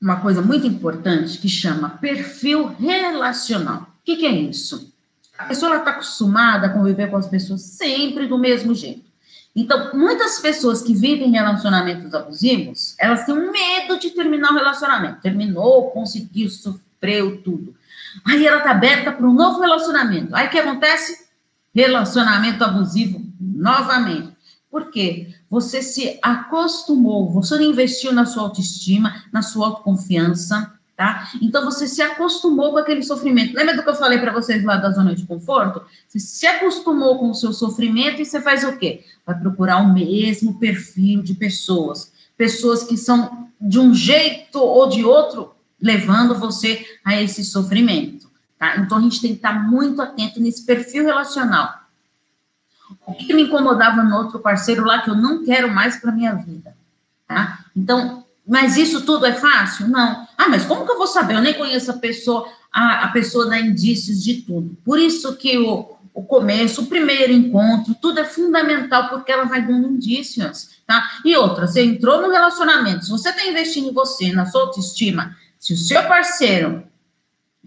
uma 0.00 0.20
coisa 0.20 0.42
muito 0.42 0.66
importante 0.66 1.38
que 1.38 1.48
chama 1.48 1.90
perfil 1.90 2.66
relacional. 2.66 3.82
O 3.82 3.86
que, 4.04 4.16
que 4.16 4.26
é 4.26 4.32
isso? 4.32 4.92
A 5.38 5.44
pessoa 5.44 5.76
está 5.76 5.92
acostumada 5.92 6.66
a 6.66 6.70
conviver 6.70 7.08
com 7.08 7.16
as 7.16 7.28
pessoas 7.28 7.62
sempre 7.62 8.26
do 8.26 8.36
mesmo 8.36 8.74
jeito. 8.74 9.08
Então, 9.54 9.90
muitas 9.94 10.38
pessoas 10.40 10.82
que 10.82 10.94
vivem 10.94 11.30
relacionamentos 11.30 12.12
abusivos, 12.12 12.94
elas 12.98 13.24
têm 13.24 13.34
um 13.34 13.50
medo 13.50 13.98
de 13.98 14.10
terminar 14.10 14.52
o 14.52 14.56
relacionamento. 14.56 15.20
Terminou, 15.20 15.90
conseguiu, 15.90 16.50
sofreu 16.50 17.40
tudo. 17.42 17.74
Aí 18.24 18.46
ela 18.46 18.58
está 18.58 18.72
aberta 18.72 19.12
para 19.12 19.26
um 19.26 19.32
novo 19.32 19.60
relacionamento. 19.60 20.34
Aí 20.34 20.46
o 20.46 20.50
que 20.50 20.58
acontece? 20.58 21.26
Relacionamento 21.74 22.62
abusivo 22.62 23.20
novamente. 23.40 24.36
Por 24.70 24.90
quê? 24.90 25.34
Você 25.48 25.82
se 25.82 26.18
acostumou, 26.22 27.30
você 27.30 27.56
não 27.56 27.64
investiu 27.64 28.12
na 28.12 28.26
sua 28.26 28.42
autoestima, 28.44 29.24
na 29.32 29.42
sua 29.42 29.68
autoconfiança, 29.68 30.77
tá? 30.98 31.30
Então 31.40 31.64
você 31.64 31.86
se 31.86 32.02
acostumou 32.02 32.72
com 32.72 32.78
aquele 32.78 33.04
sofrimento. 33.04 33.54
Lembra 33.54 33.76
do 33.76 33.84
que 33.84 33.88
eu 33.88 33.94
falei 33.94 34.18
para 34.18 34.32
vocês 34.32 34.64
lá 34.64 34.76
da 34.78 34.90
zona 34.90 35.14
de 35.14 35.24
conforto? 35.24 35.80
Você 36.08 36.18
se 36.18 36.44
acostumou 36.44 37.20
com 37.20 37.30
o 37.30 37.34
seu 37.36 37.52
sofrimento 37.52 38.20
e 38.20 38.24
você 38.24 38.42
faz 38.42 38.64
o 38.64 38.76
quê? 38.76 39.04
Vai 39.24 39.38
procurar 39.38 39.76
o 39.76 39.94
mesmo 39.94 40.58
perfil 40.58 41.22
de 41.22 41.34
pessoas. 41.34 42.12
Pessoas 42.36 42.82
que 42.82 42.96
são 42.96 43.48
de 43.60 43.78
um 43.78 43.94
jeito 43.94 44.58
ou 44.58 44.88
de 44.88 45.04
outro 45.04 45.54
levando 45.80 46.34
você 46.34 46.84
a 47.04 47.22
esse 47.22 47.44
sofrimento, 47.44 48.28
tá? 48.58 48.78
Então 48.78 48.98
a 48.98 49.00
gente 49.00 49.20
tem 49.20 49.30
que 49.30 49.36
estar 49.36 49.52
muito 49.52 50.02
atento 50.02 50.40
nesse 50.40 50.66
perfil 50.66 51.04
relacional. 51.04 51.72
O 53.06 53.14
que 53.14 53.32
me 53.32 53.42
incomodava 53.42 54.02
no 54.02 54.16
outro 54.16 54.40
parceiro 54.40 54.84
lá 54.84 55.00
que 55.00 55.10
eu 55.10 55.14
não 55.14 55.44
quero 55.44 55.72
mais 55.72 56.00
para 56.00 56.10
minha 56.10 56.34
vida, 56.34 56.76
tá? 57.28 57.64
Então, 57.76 58.24
mas 58.48 58.78
isso 58.78 59.02
tudo 59.02 59.26
é 59.26 59.34
fácil? 59.34 59.86
Não. 59.88 60.26
Ah, 60.36 60.48
mas 60.48 60.64
como 60.64 60.86
que 60.86 60.90
eu 60.90 60.96
vou 60.96 61.06
saber? 61.06 61.34
Eu 61.34 61.42
nem 61.42 61.52
conheço 61.52 61.90
a 61.90 61.98
pessoa, 61.98 62.48
a, 62.72 63.04
a 63.04 63.08
pessoa 63.08 63.46
dá 63.46 63.60
indícios 63.60 64.24
de 64.24 64.40
tudo. 64.40 64.74
Por 64.82 64.98
isso 64.98 65.36
que 65.36 65.58
o, 65.58 65.98
o 66.14 66.24
começo, 66.24 66.80
o 66.80 66.86
primeiro 66.86 67.30
encontro, 67.30 67.94
tudo 68.00 68.20
é 68.20 68.24
fundamental, 68.24 69.10
porque 69.10 69.30
ela 69.30 69.44
vai 69.44 69.60
dando 69.60 69.88
indícios, 69.88 70.80
tá? 70.86 71.20
E 71.26 71.36
outra, 71.36 71.66
você 71.66 71.84
entrou 71.84 72.22
no 72.22 72.30
relacionamento, 72.30 73.04
se 73.04 73.10
você 73.10 73.28
está 73.28 73.46
investindo 73.46 73.90
em 73.90 73.92
você, 73.92 74.32
na 74.32 74.46
sua 74.46 74.62
autoestima, 74.62 75.36
se 75.60 75.74
o 75.74 75.76
seu 75.76 76.02
parceiro 76.04 76.84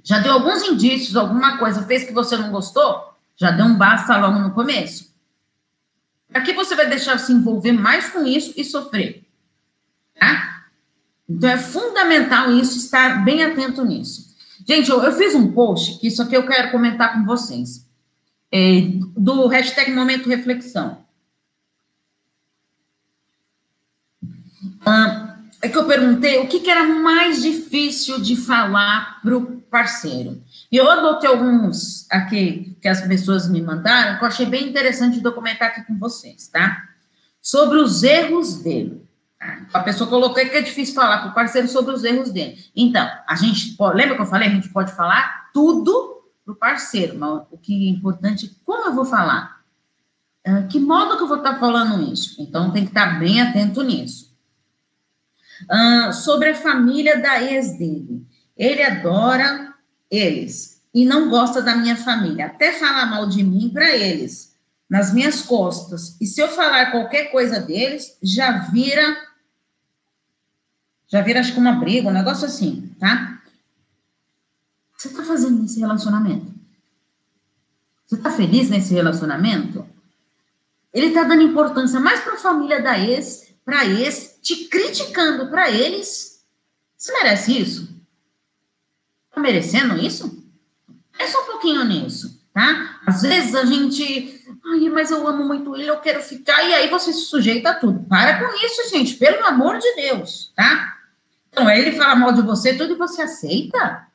já 0.04 0.18
deu 0.18 0.34
alguns 0.34 0.64
indícios, 0.64 1.16
alguma 1.16 1.60
coisa 1.60 1.84
fez 1.84 2.04
que 2.04 2.12
você 2.12 2.36
não 2.36 2.50
gostou, 2.50 3.14
já 3.36 3.52
deu 3.52 3.68
um 3.68 3.76
basta 3.76 4.18
logo 4.18 4.40
no 4.40 4.52
começo. 4.52 5.14
Aqui 6.34 6.54
você 6.54 6.76
vai 6.76 6.90
deixar 6.90 7.20
se 7.20 7.32
envolver 7.32 7.72
mais 7.72 8.10
com 8.10 8.26
isso 8.26 8.54
e 8.58 8.64
sofrer, 8.64 9.24
tá? 10.20 10.51
Então, 11.38 11.50
é 11.50 11.58
fundamental 11.58 12.52
isso, 12.52 12.78
estar 12.78 13.24
bem 13.24 13.44
atento 13.44 13.84
nisso. 13.86 14.36
Gente, 14.68 14.90
eu, 14.90 15.02
eu 15.02 15.12
fiz 15.14 15.34
um 15.34 15.52
post, 15.52 16.00
que 16.00 16.08
isso 16.08 16.22
aqui 16.22 16.36
eu 16.36 16.46
quero 16.46 16.72
comentar 16.72 17.14
com 17.14 17.26
vocês, 17.26 17.88
é, 18.52 18.82
do 19.18 19.48
hashtag 19.48 19.92
Momento 19.92 20.30
Reflexão. 20.30 21.00
Ah, 24.86 25.38
é 25.62 25.70
que 25.70 25.78
eu 25.78 25.86
perguntei 25.86 26.40
o 26.40 26.48
que, 26.48 26.60
que 26.60 26.70
era 26.70 26.84
mais 26.84 27.42
difícil 27.42 28.20
de 28.20 28.36
falar 28.36 29.22
para 29.22 29.38
o 29.38 29.62
parceiro. 29.62 30.44
E 30.72 30.78
eu 30.78 30.90
anotei 30.90 31.30
alguns 31.30 32.10
aqui 32.12 32.76
que 32.82 32.88
as 32.88 33.02
pessoas 33.02 33.50
me 33.50 33.62
mandaram, 33.62 34.18
que 34.18 34.24
eu 34.24 34.28
achei 34.28 34.46
bem 34.46 34.68
interessante 34.68 35.22
documentar 35.22 35.70
aqui 35.70 35.84
com 35.84 35.98
vocês, 35.98 36.48
tá? 36.48 36.90
Sobre 37.42 37.78
os 37.78 38.04
erros 38.04 38.56
dele. 38.56 39.02
A 39.74 39.80
pessoa 39.80 40.10
colocou 40.10 40.36
que 40.36 40.56
é 40.56 40.62
difícil 40.62 40.94
falar 40.94 41.24
com 41.24 41.30
o 41.30 41.34
parceiro 41.34 41.68
sobre 41.68 41.94
os 41.94 42.04
erros 42.04 42.32
dele. 42.32 42.64
Então, 42.76 43.10
a 43.28 43.36
gente 43.36 43.76
lembra 43.96 44.16
que 44.16 44.22
eu 44.22 44.28
falei? 44.28 44.50
A 44.50 44.52
gente 44.52 44.70
pode 44.70 44.92
falar 44.92 45.50
tudo 45.52 46.22
para 46.46 46.54
o 46.54 46.56
parceiro, 46.56 47.18
mas 47.18 47.42
o 47.50 47.58
que 47.58 47.88
é 47.88 47.90
importante 47.90 48.56
como 48.64 48.88
eu 48.88 48.94
vou 48.94 49.06
falar. 49.06 49.62
Uh, 50.48 50.68
que 50.68 50.80
modo 50.80 51.18
que 51.18 51.24
eu 51.24 51.28
vou 51.28 51.38
estar 51.38 51.60
falando 51.60 52.12
isso? 52.12 52.42
Então, 52.42 52.72
tem 52.72 52.84
que 52.84 52.92
estar 52.92 53.20
bem 53.20 53.42
atento 53.42 53.82
nisso. 53.82 54.32
Uh, 55.64 56.14
sobre 56.14 56.50
a 56.50 56.56
família 56.56 57.20
da 57.20 57.42
ex 57.42 57.78
dele. 57.78 58.26
Ele 58.56 58.84
adora 58.84 59.74
eles 60.10 60.84
e 60.94 61.04
não 61.04 61.30
gosta 61.30 61.62
da 61.62 61.76
minha 61.76 61.96
família. 61.96 62.48
Até 62.48 62.74
falar 62.74 63.08
mal 63.08 63.28
de 63.28 63.44
mim 63.44 63.70
para 63.74 63.96
eles, 63.96 64.56
nas 64.90 65.12
minhas 65.14 65.42
costas. 65.42 66.16
E 66.20 66.28
se 66.28 66.42
eu 66.42 66.48
falar 66.48 66.92
qualquer 66.92 67.32
coisa 67.32 67.60
deles, 67.60 68.18
já 68.22 68.60
vira 68.70 69.31
já 71.12 71.22
vira, 71.22 71.42
acho 71.42 71.54
que 71.54 71.60
uma 71.60 71.74
briga, 71.74 72.08
um 72.08 72.14
negócio 72.14 72.46
assim, 72.46 72.96
tá? 72.98 73.42
Você 74.98 75.10
tá 75.10 75.24
fazendo 75.24 75.62
nesse 75.62 75.78
relacionamento? 75.78 76.54
Você 78.08 78.16
tá 78.18 78.32
feliz 78.32 78.70
nesse 78.70 78.94
relacionamento? 78.94 79.86
Ele 80.94 81.12
tá 81.12 81.24
dando 81.24 81.42
importância 81.42 82.00
mais 82.00 82.22
para 82.22 82.36
a 82.36 82.38
família 82.38 82.82
da 82.82 82.98
ex, 82.98 83.54
para 83.66 83.86
ex, 83.86 84.38
te 84.42 84.66
criticando 84.70 85.50
para 85.50 85.70
eles. 85.70 86.46
Você 86.96 87.12
merece 87.12 87.60
isso? 87.60 87.94
Tá 89.34 89.42
merecendo 89.42 89.98
isso? 89.98 90.42
É 91.20 91.28
só 91.28 91.44
um 91.44 91.46
pouquinho 91.46 91.84
nisso, 91.84 92.42
tá? 92.54 93.02
Às 93.06 93.22
vezes 93.24 93.54
a 93.54 93.66
gente, 93.66 94.46
ai, 94.66 94.90
mas 94.90 95.12
eu 95.12 95.28
amo 95.28 95.44
muito 95.44 95.76
ele, 95.76 95.90
eu 95.90 96.00
quero 96.00 96.22
ficar, 96.22 96.64
e 96.64 96.74
aí 96.74 96.90
você 96.90 97.12
se 97.12 97.26
sujeita 97.26 97.72
a 97.72 97.76
tudo. 97.76 98.00
Para 98.08 98.40
com 98.40 98.66
isso, 98.66 98.90
gente, 98.90 99.16
pelo 99.16 99.46
amor 99.46 99.78
de 99.78 99.96
Deus, 99.96 100.54
tá? 100.56 101.01
Então, 101.52 101.70
ele 101.70 101.92
fala 101.92 102.16
mal 102.16 102.32
de 102.32 102.42
você, 102.42 102.74
tudo 102.74 102.94
e 102.94 102.98
você 102.98 103.22
aceita? 103.22 104.08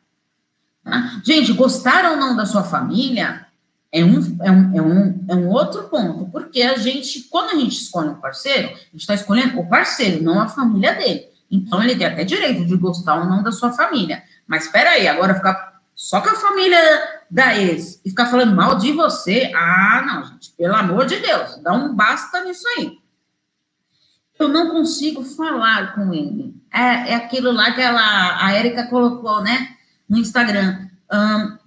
Tá? 0.82 1.20
Gente, 1.24 1.52
gostar 1.52 2.10
ou 2.10 2.16
não 2.16 2.34
da 2.34 2.46
sua 2.46 2.64
família 2.64 3.46
é 3.92 4.04
um, 4.04 4.38
é, 4.42 4.50
um, 4.50 4.76
é, 4.76 4.82
um, 4.82 5.24
é 5.28 5.34
um 5.34 5.48
outro 5.50 5.84
ponto, 5.84 6.30
porque 6.30 6.62
a 6.62 6.76
gente, 6.76 7.24
quando 7.24 7.50
a 7.50 7.60
gente 7.60 7.76
escolhe 7.76 8.08
um 8.08 8.20
parceiro, 8.20 8.68
a 8.68 8.70
gente 8.72 8.96
está 8.96 9.14
escolhendo 9.14 9.60
o 9.60 9.68
parceiro, 9.68 10.22
não 10.22 10.40
a 10.40 10.48
família 10.48 10.94
dele. 10.94 11.26
Então, 11.50 11.82
ele 11.82 11.94
tem 11.94 12.06
até 12.06 12.24
direito 12.24 12.64
de 12.64 12.76
gostar 12.76 13.16
ou 13.16 13.26
não 13.26 13.42
da 13.42 13.52
sua 13.52 13.72
família. 13.72 14.22
Mas 14.46 14.64
espera 14.64 14.90
aí, 14.90 15.06
agora 15.06 15.34
ficar 15.34 15.80
só 15.94 16.20
com 16.20 16.30
a 16.30 16.34
família 16.34 16.78
da 17.30 17.56
ex 17.56 18.00
e 18.04 18.10
ficar 18.10 18.26
falando 18.26 18.54
mal 18.54 18.76
de 18.76 18.92
você, 18.92 19.50
ah, 19.54 20.02
não, 20.06 20.24
gente, 20.24 20.52
pelo 20.52 20.74
amor 20.74 21.06
de 21.06 21.16
Deus, 21.16 21.60
dá 21.62 21.72
um 21.72 21.94
basta 21.94 22.44
nisso 22.44 22.64
aí. 22.76 22.98
Eu 24.38 24.48
não 24.48 24.70
consigo 24.70 25.22
falar 25.22 25.94
com 25.94 26.12
ele. 26.12 26.54
É, 26.72 27.12
é 27.12 27.14
aquilo 27.14 27.50
lá 27.52 27.72
que 27.72 27.80
ela, 27.80 28.44
a 28.44 28.52
Érica 28.52 28.86
colocou, 28.86 29.42
né, 29.42 29.76
no 30.08 30.18
Instagram. 30.18 30.88
Um, 31.12 31.58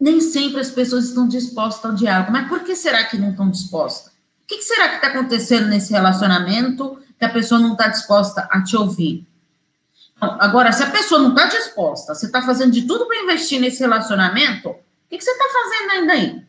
nem 0.00 0.20
sempre 0.20 0.60
as 0.60 0.70
pessoas 0.70 1.06
estão 1.06 1.26
dispostas 1.26 1.84
ao 1.84 1.96
diálogo. 1.96 2.30
Mas 2.30 2.48
por 2.48 2.60
que 2.60 2.76
será 2.76 3.04
que 3.04 3.18
não 3.18 3.30
estão 3.30 3.50
dispostas? 3.50 4.12
O 4.42 4.46
que, 4.46 4.58
que 4.58 4.62
será 4.62 4.88
que 4.88 4.94
está 4.96 5.08
acontecendo 5.08 5.66
nesse 5.66 5.92
relacionamento 5.92 6.98
que 7.18 7.24
a 7.24 7.28
pessoa 7.28 7.60
não 7.60 7.72
está 7.72 7.88
disposta 7.88 8.48
a 8.50 8.62
te 8.62 8.76
ouvir? 8.76 9.26
Agora, 10.20 10.72
se 10.72 10.82
a 10.82 10.90
pessoa 10.90 11.20
não 11.20 11.30
está 11.30 11.46
disposta, 11.46 12.14
você 12.14 12.26
está 12.26 12.42
fazendo 12.42 12.72
de 12.72 12.82
tudo 12.82 13.06
para 13.06 13.22
investir 13.22 13.60
nesse 13.60 13.80
relacionamento, 13.80 14.70
o 14.70 14.76
que, 15.08 15.16
que 15.16 15.22
você 15.22 15.30
está 15.30 15.44
fazendo 15.44 15.90
ainda 15.92 16.12
aí? 16.12 16.42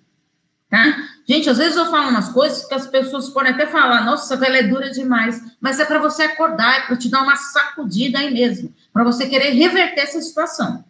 Tá? 0.69 1.09
Gente, 1.29 1.47
às 1.47 1.59
vezes 1.59 1.77
eu 1.77 1.85
falo 1.91 2.09
umas 2.09 2.29
coisas 2.29 2.65
que 2.65 2.73
as 2.73 2.87
pessoas 2.87 3.29
podem 3.29 3.51
até 3.51 3.67
falar, 3.67 4.03
nossa, 4.03 4.33
ela 4.33 4.57
é 4.57 4.63
dura 4.63 4.89
demais, 4.89 5.39
mas 5.61 5.79
é 5.79 5.85
para 5.85 5.99
você 5.99 6.23
acordar, 6.23 6.75
é 6.75 6.87
para 6.87 6.97
te 6.97 7.07
dar 7.07 7.21
uma 7.21 7.35
sacudida 7.35 8.17
aí 8.17 8.33
mesmo, 8.33 8.73
para 8.91 9.03
você 9.03 9.29
querer 9.29 9.51
reverter 9.51 10.01
essa 10.01 10.19
situação. 10.19 10.83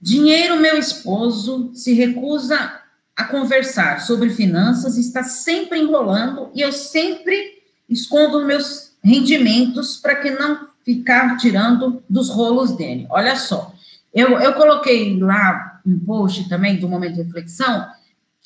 Dinheiro, 0.00 0.58
meu 0.58 0.78
esposo 0.78 1.70
se 1.74 1.92
recusa 1.92 2.80
a 3.14 3.24
conversar 3.24 4.00
sobre 4.00 4.30
finanças, 4.30 4.96
está 4.96 5.22
sempre 5.22 5.78
enrolando 5.78 6.50
e 6.54 6.62
eu 6.62 6.72
sempre 6.72 7.62
escondo 7.86 8.46
meus 8.46 8.92
rendimentos 9.04 9.98
para 9.98 10.16
que 10.16 10.30
não 10.30 10.68
ficar 10.82 11.36
tirando 11.36 12.02
dos 12.08 12.30
rolos 12.30 12.74
dele. 12.78 13.06
Olha 13.10 13.36
só, 13.36 13.74
eu, 14.14 14.40
eu 14.40 14.54
coloquei 14.54 15.20
lá 15.20 15.82
um 15.84 15.98
post 15.98 16.48
também 16.48 16.78
do 16.78 16.88
momento 16.88 17.16
de 17.16 17.22
reflexão 17.22 17.94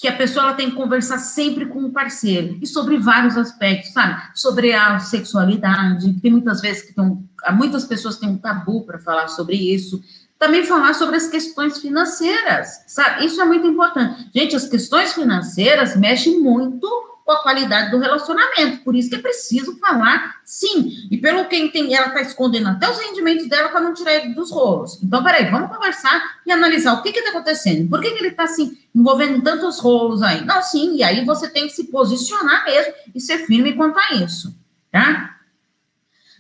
que 0.01 0.09
a 0.09 0.17
pessoa 0.17 0.47
ela 0.47 0.55
tem 0.55 0.71
que 0.71 0.77
conversar 0.77 1.19
sempre 1.19 1.67
com 1.67 1.85
o 1.85 1.93
parceiro 1.93 2.59
e 2.63 2.67
sobre 2.67 2.97
vários 2.97 3.37
aspectos, 3.37 3.93
sabe? 3.93 4.19
Sobre 4.35 4.73
a 4.73 4.99
sexualidade, 4.99 6.19
tem 6.23 6.31
muitas 6.31 6.63
vezes 6.63 6.83
que 6.83 6.95
tem 6.95 7.23
muitas 7.53 7.85
pessoas 7.85 8.17
têm 8.17 8.31
um 8.31 8.39
tabu 8.39 8.87
para 8.87 8.99
falar 8.99 9.29
sobre 9.29 9.57
isso. 9.57 10.03
Também 10.39 10.65
falar 10.65 10.95
sobre 10.95 11.17
as 11.17 11.27
questões 11.27 11.79
financeiras, 11.79 12.83
sabe? 12.87 13.27
Isso 13.27 13.39
é 13.43 13.45
muito 13.45 13.67
importante. 13.67 14.31
Gente, 14.35 14.57
as 14.57 14.67
questões 14.67 15.13
financeiras 15.13 15.95
mexem 15.95 16.41
muito 16.41 16.89
com 17.31 17.35
a 17.35 17.43
qualidade 17.43 17.93
do 17.93 17.99
relacionamento. 17.99 18.83
Por 18.83 18.97
isso 18.97 19.09
que 19.09 19.15
é 19.15 19.21
preciso 19.21 19.79
falar 19.79 20.41
sim. 20.45 21.07
E 21.09 21.17
pelo 21.17 21.45
que 21.45 21.57
entendi, 21.57 21.95
ela 21.95 22.09
está 22.09 22.21
escondendo 22.21 22.69
até 22.69 22.91
os 22.91 22.99
rendimentos 22.99 23.49
dela 23.49 23.69
para 23.69 23.81
não 23.81 23.95
tirar 23.95 24.15
ele 24.15 24.35
dos 24.35 24.51
rolos. 24.51 25.01
Então, 25.01 25.23
peraí, 25.23 25.49
vamos 25.49 25.71
conversar 25.71 26.21
e 26.45 26.51
analisar 26.51 26.95
o 26.95 27.03
que 27.03 27.11
está 27.11 27.31
acontecendo. 27.31 27.89
Por 27.89 28.01
que, 28.01 28.11
que 28.11 28.19
ele 28.19 28.29
está 28.29 28.45
assim, 28.45 28.77
envolvendo 28.93 29.41
tantos 29.43 29.79
rolos 29.79 30.23
aí? 30.23 30.45
Não, 30.45 30.61
sim, 30.61 30.97
e 30.97 31.05
aí 31.05 31.25
você 31.25 31.49
tem 31.49 31.69
que 31.69 31.73
se 31.73 31.85
posicionar 31.85 32.65
mesmo 32.65 32.93
e 33.15 33.21
ser 33.21 33.47
firme 33.47 33.75
quanto 33.75 33.97
a 33.97 34.15
isso, 34.15 34.53
tá? 34.91 35.37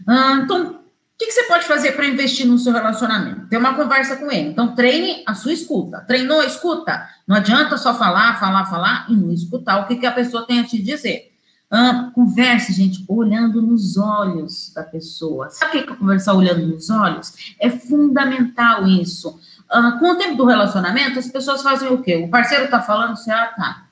Ah, 0.08 0.40
então, 0.42 0.79
que, 1.20 1.26
que 1.26 1.32
você 1.32 1.42
pode 1.42 1.66
fazer 1.66 1.92
para 1.92 2.06
investir 2.06 2.46
no 2.46 2.58
seu 2.58 2.72
relacionamento? 2.72 3.46
Ter 3.46 3.58
uma 3.58 3.74
conversa 3.74 4.16
com 4.16 4.32
ele. 4.32 4.48
Então, 4.48 4.74
treine 4.74 5.22
a 5.26 5.34
sua 5.34 5.52
escuta. 5.52 6.00
Treinou, 6.00 6.42
escuta. 6.42 7.06
Não 7.26 7.36
adianta 7.36 7.76
só 7.76 7.94
falar, 7.94 8.40
falar, 8.40 8.64
falar 8.64 9.04
e 9.10 9.14
não 9.14 9.30
escutar 9.30 9.80
o 9.80 9.86
que, 9.86 9.96
que 9.96 10.06
a 10.06 10.12
pessoa 10.12 10.46
tem 10.46 10.60
a 10.60 10.64
te 10.64 10.80
dizer. 10.82 11.30
Ah, 11.70 12.10
converse, 12.14 12.72
gente, 12.72 13.04
olhando 13.06 13.60
nos 13.60 13.98
olhos 13.98 14.72
da 14.74 14.82
pessoa. 14.82 15.50
Sabe 15.50 15.80
o 15.80 15.84
que 15.84 15.92
é 15.92 15.96
conversar 15.96 16.32
olhando 16.32 16.66
nos 16.66 16.88
olhos? 16.88 17.54
É 17.60 17.68
fundamental 17.68 18.88
isso. 18.88 19.38
Ah, 19.68 19.98
com 20.00 20.12
o 20.12 20.16
tempo 20.16 20.36
do 20.36 20.46
relacionamento, 20.46 21.18
as 21.18 21.28
pessoas 21.28 21.62
fazem 21.62 21.92
o 21.92 22.02
quê? 22.02 22.16
O 22.16 22.30
parceiro 22.30 22.70
tá 22.70 22.80
falando, 22.80 23.14
você, 23.14 23.30
ah, 23.30 23.52
tá. 23.54 23.84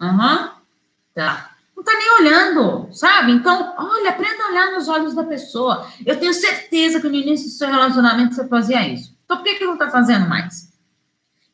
Aham, 0.00 0.42
uhum, 0.42 0.50
tá 1.12 1.47
está 1.88 1.98
nem 1.98 2.20
olhando, 2.20 2.88
sabe? 2.92 3.32
Então, 3.32 3.74
olha, 3.78 4.10
aprenda 4.10 4.44
a 4.44 4.50
olhar 4.50 4.72
nos 4.72 4.88
olhos 4.88 5.14
da 5.14 5.24
pessoa. 5.24 5.86
Eu 6.04 6.18
tenho 6.18 6.34
certeza 6.34 7.00
que 7.00 7.08
no 7.08 7.14
início 7.14 7.46
do 7.46 7.52
seu 7.52 7.68
relacionamento 7.68 8.34
você 8.34 8.46
fazia 8.46 8.86
isso. 8.86 9.16
Então, 9.24 9.38
por 9.38 9.44
que, 9.44 9.54
que 9.54 9.64
não 9.64 9.74
está 9.74 9.90
fazendo 9.90 10.28
mais? 10.28 10.68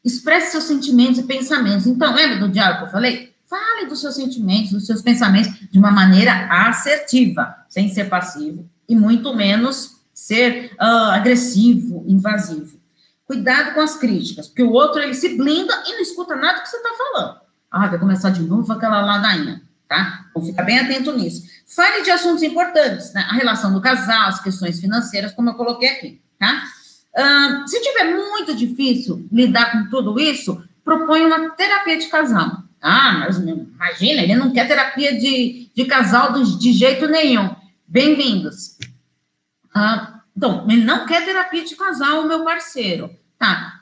Expresse 0.04 0.52
seus 0.52 0.64
sentimentos 0.64 1.18
e 1.18 1.22
pensamentos. 1.22 1.86
Então, 1.86 2.14
lembra 2.14 2.38
do 2.38 2.48
diálogo 2.48 2.80
que 2.80 2.86
eu 2.86 2.92
falei? 2.92 3.34
Fale 3.46 3.86
dos 3.86 4.00
seus 4.00 4.16
sentimentos, 4.16 4.72
dos 4.72 4.86
seus 4.86 5.00
pensamentos 5.00 5.52
de 5.70 5.78
uma 5.78 5.90
maneira 5.90 6.48
assertiva, 6.68 7.54
sem 7.68 7.88
ser 7.88 8.08
passivo 8.08 8.68
e 8.88 8.96
muito 8.96 9.34
menos 9.34 10.00
ser 10.12 10.72
uh, 10.74 11.10
agressivo, 11.12 12.04
invasivo. 12.06 12.78
Cuidado 13.26 13.74
com 13.74 13.80
as 13.80 13.96
críticas, 13.96 14.48
porque 14.48 14.62
o 14.62 14.72
outro 14.72 15.00
ele 15.00 15.14
se 15.14 15.36
blinda 15.36 15.72
e 15.86 15.92
não 15.92 16.00
escuta 16.00 16.36
nada 16.36 16.60
que 16.60 16.68
você 16.68 16.76
está 16.76 16.90
falando. 16.90 17.40
Ah, 17.70 17.86
vai 17.88 17.98
começar 17.98 18.30
de 18.30 18.42
novo 18.42 18.70
aquela 18.72 19.00
ladainha 19.00 19.63
tá? 19.88 20.26
Então, 20.30 20.44
fica 20.44 20.62
bem 20.62 20.78
atento 20.78 21.16
nisso. 21.16 21.42
Fale 21.66 22.02
de 22.02 22.10
assuntos 22.10 22.42
importantes, 22.42 23.12
né? 23.12 23.26
A 23.30 23.34
relação 23.34 23.72
do 23.72 23.80
casal, 23.80 24.28
as 24.28 24.42
questões 24.42 24.80
financeiras, 24.80 25.32
como 25.32 25.50
eu 25.50 25.54
coloquei 25.54 25.88
aqui, 25.88 26.20
tá? 26.38 26.64
Uh, 27.16 27.68
se 27.68 27.80
tiver 27.80 28.14
muito 28.14 28.54
difícil 28.54 29.26
lidar 29.30 29.72
com 29.72 29.88
tudo 29.88 30.18
isso, 30.18 30.62
propõe 30.84 31.24
uma 31.24 31.50
terapia 31.50 31.96
de 31.96 32.06
casal. 32.06 32.64
Ah, 32.80 33.20
mas 33.20 33.38
imagina, 33.38 34.22
ele 34.22 34.36
não 34.36 34.52
quer 34.52 34.68
terapia 34.68 35.18
de, 35.18 35.70
de 35.74 35.84
casal 35.86 36.32
de, 36.32 36.72
jeito 36.72 37.08
nenhum. 37.08 37.54
Bem-vindos. 37.88 38.76
Então, 40.36 40.66
ele 40.68 40.84
não 40.84 41.06
quer 41.06 41.24
terapia 41.24 41.64
de 41.64 41.74
casal, 41.76 42.22
o 42.22 42.28
meu 42.28 42.44
parceiro. 42.44 43.10
Tá, 43.38 43.73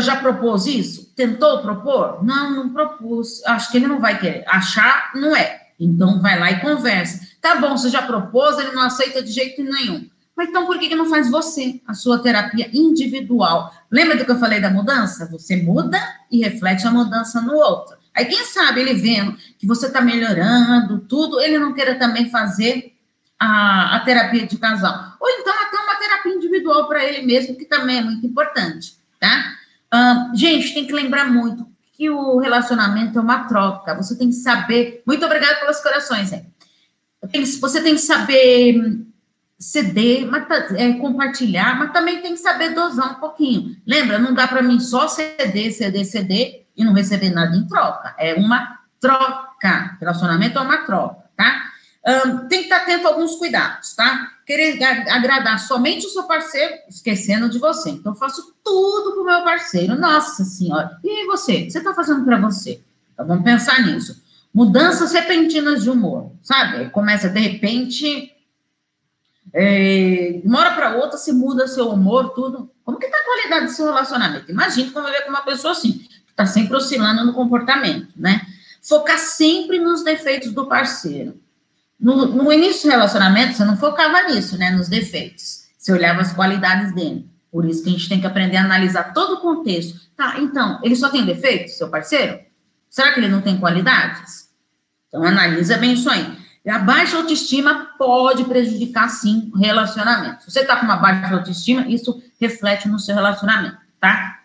já 0.00 0.16
propôs 0.16 0.66
isso? 0.66 1.12
Tentou 1.16 1.60
propor? 1.60 2.24
Não, 2.24 2.50
não 2.50 2.68
propôs. 2.70 3.42
Acho 3.46 3.70
que 3.70 3.78
ele 3.78 3.86
não 3.86 4.00
vai 4.00 4.18
querer. 4.18 4.44
Achar, 4.46 5.10
não 5.14 5.34
é. 5.34 5.60
Então, 5.78 6.20
vai 6.20 6.38
lá 6.38 6.50
e 6.52 6.60
conversa. 6.60 7.20
Tá 7.40 7.56
bom, 7.56 7.76
você 7.76 7.88
já 7.88 8.02
propôs, 8.02 8.58
ele 8.58 8.70
não 8.70 8.82
aceita 8.82 9.22
de 9.22 9.32
jeito 9.32 9.62
nenhum. 9.62 10.08
Mas 10.36 10.48
então, 10.48 10.64
por 10.64 10.78
que, 10.78 10.88
que 10.88 10.94
não 10.94 11.10
faz 11.10 11.30
você 11.30 11.80
a 11.86 11.94
sua 11.94 12.18
terapia 12.20 12.70
individual? 12.72 13.74
Lembra 13.90 14.16
do 14.16 14.24
que 14.24 14.30
eu 14.30 14.38
falei 14.38 14.60
da 14.60 14.70
mudança? 14.70 15.28
Você 15.30 15.56
muda 15.56 16.00
e 16.30 16.38
reflete 16.38 16.86
a 16.86 16.90
mudança 16.90 17.40
no 17.40 17.54
outro. 17.54 17.96
Aí, 18.14 18.26
quem 18.26 18.44
sabe, 18.44 18.80
ele 18.80 18.94
vendo 18.94 19.36
que 19.58 19.66
você 19.66 19.86
está 19.86 20.00
melhorando, 20.00 21.00
tudo, 21.00 21.40
ele 21.40 21.58
não 21.58 21.72
queira 21.72 21.96
também 21.96 22.30
fazer 22.30 22.94
a, 23.38 23.96
a 23.96 24.00
terapia 24.00 24.46
de 24.46 24.56
casal. 24.58 25.16
Ou 25.18 25.28
então, 25.28 25.52
até 25.66 25.78
uma 25.78 25.96
terapia 25.96 26.34
individual 26.34 26.86
para 26.86 27.04
ele 27.04 27.26
mesmo, 27.26 27.56
que 27.56 27.64
também 27.64 27.98
é 27.98 28.02
muito 28.02 28.24
importante, 28.26 28.94
tá? 29.18 29.56
Gente, 30.34 30.74
tem 30.74 30.86
que 30.86 30.92
lembrar 30.92 31.30
muito 31.30 31.66
que 31.92 32.08
o 32.08 32.38
relacionamento 32.38 33.18
é 33.18 33.22
uma 33.22 33.44
troca. 33.44 33.94
Você 33.94 34.16
tem 34.16 34.28
que 34.28 34.34
saber. 34.34 35.02
Muito 35.06 35.24
obrigada 35.24 35.60
pelos 35.60 35.80
corações, 35.80 36.32
hein? 36.32 36.46
Você 37.20 37.80
tem 37.80 37.94
que 37.94 38.00
saber 38.00 39.00
ceder, 39.58 40.26
mas, 40.26 40.44
é, 40.72 40.92
compartilhar, 40.94 41.78
mas 41.78 41.92
também 41.92 42.20
tem 42.20 42.32
que 42.32 42.40
saber 42.40 42.70
dosar 42.70 43.12
um 43.12 43.20
pouquinho. 43.20 43.76
Lembra, 43.86 44.18
não 44.18 44.34
dá 44.34 44.48
para 44.48 44.62
mim 44.62 44.80
só 44.80 45.06
ceder, 45.06 45.72
ceder, 45.72 46.04
ceder 46.04 46.66
e 46.76 46.84
não 46.84 46.92
receber 46.92 47.30
nada 47.30 47.56
em 47.56 47.66
troca. 47.68 48.14
É 48.18 48.34
uma 48.34 48.80
troca. 49.00 49.96
Relacionamento 50.00 50.58
é 50.58 50.62
uma 50.62 50.78
troca, 50.78 51.30
tá? 51.36 51.71
Um, 52.04 52.48
tem 52.48 52.58
que 52.58 52.64
estar 52.64 52.78
atento 52.78 53.06
a 53.06 53.10
alguns 53.10 53.36
cuidados, 53.36 53.94
tá? 53.94 54.32
Querer 54.44 54.82
agradar 54.82 55.60
somente 55.60 56.04
o 56.04 56.08
seu 56.08 56.24
parceiro, 56.24 56.74
esquecendo 56.88 57.48
de 57.48 57.60
você. 57.60 57.90
Então, 57.90 58.12
faço 58.14 58.54
tudo 58.64 59.12
para 59.12 59.22
o 59.22 59.24
meu 59.24 59.44
parceiro. 59.44 59.94
Nossa 59.94 60.44
Senhora. 60.44 60.98
E 61.04 61.26
você? 61.26 61.52
O 61.52 61.56
que 61.66 61.70
você 61.70 61.78
está 61.78 61.94
fazendo 61.94 62.24
para 62.24 62.40
você? 62.40 62.82
Então, 63.14 63.26
vamos 63.26 63.44
pensar 63.44 63.86
nisso. 63.86 64.20
Mudanças 64.52 65.12
repentinas 65.12 65.84
de 65.84 65.90
humor, 65.90 66.32
sabe? 66.42 66.90
Começa 66.90 67.28
de 67.28 67.38
repente, 67.38 68.32
é, 69.52 70.40
de 70.42 70.48
uma 70.48 70.58
hora 70.58 70.74
para 70.74 70.96
outra, 70.96 71.16
se 71.16 71.32
muda 71.32 71.68
seu 71.68 71.88
humor, 71.88 72.30
tudo. 72.30 72.68
Como 72.84 72.98
que 72.98 73.06
está 73.06 73.16
a 73.16 73.24
qualidade 73.24 73.66
do 73.66 73.72
seu 73.72 73.86
relacionamento? 73.86 74.50
Imagine 74.50 74.90
conviver 74.90 75.22
com 75.22 75.30
uma 75.30 75.42
pessoa 75.42 75.70
assim, 75.70 75.92
que 75.92 76.30
está 76.30 76.46
sempre 76.46 76.76
oscilando 76.76 77.24
no 77.24 77.32
comportamento, 77.32 78.08
né? 78.16 78.44
Focar 78.82 79.18
sempre 79.18 79.78
nos 79.78 80.02
defeitos 80.02 80.52
do 80.52 80.66
parceiro 80.66 81.40
no, 82.02 82.26
no 82.26 82.52
início 82.52 82.88
do 82.88 82.90
relacionamento, 82.90 83.54
você 83.54 83.64
não 83.64 83.76
focava 83.76 84.24
nisso, 84.24 84.58
né? 84.58 84.72
Nos 84.72 84.88
defeitos. 84.88 85.68
Você 85.78 85.92
olhava 85.92 86.20
as 86.20 86.32
qualidades 86.32 86.92
dele. 86.92 87.30
Por 87.48 87.64
isso 87.64 87.84
que 87.84 87.90
a 87.90 87.92
gente 87.92 88.08
tem 88.08 88.20
que 88.20 88.26
aprender 88.26 88.56
a 88.56 88.64
analisar 88.64 89.12
todo 89.12 89.34
o 89.34 89.40
contexto. 89.40 90.00
Tá, 90.16 90.40
então, 90.40 90.80
ele 90.82 90.96
só 90.96 91.08
tem 91.10 91.24
defeitos, 91.24 91.76
seu 91.76 91.88
parceiro? 91.88 92.40
Será 92.90 93.12
que 93.12 93.20
ele 93.20 93.28
não 93.28 93.40
tem 93.40 93.56
qualidades? 93.56 94.50
Então, 95.06 95.22
analisa 95.22 95.78
bem 95.78 95.92
isso 95.92 96.10
aí. 96.10 96.38
A 96.66 96.78
baixa 96.80 97.16
autoestima 97.16 97.90
pode 97.96 98.44
prejudicar, 98.44 99.08
sim, 99.08 99.50
o 99.54 99.58
relacionamento. 99.58 100.42
Se 100.42 100.50
você 100.50 100.60
está 100.60 100.76
com 100.76 100.84
uma 100.84 100.96
baixa 100.96 101.34
autoestima, 101.34 101.86
isso 101.86 102.20
reflete 102.40 102.88
no 102.88 102.98
seu 102.98 103.14
relacionamento, 103.14 103.78
tá? 104.00 104.40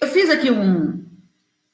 Eu 0.00 0.08
fiz 0.08 0.30
aqui 0.30 0.50
um, 0.50 1.04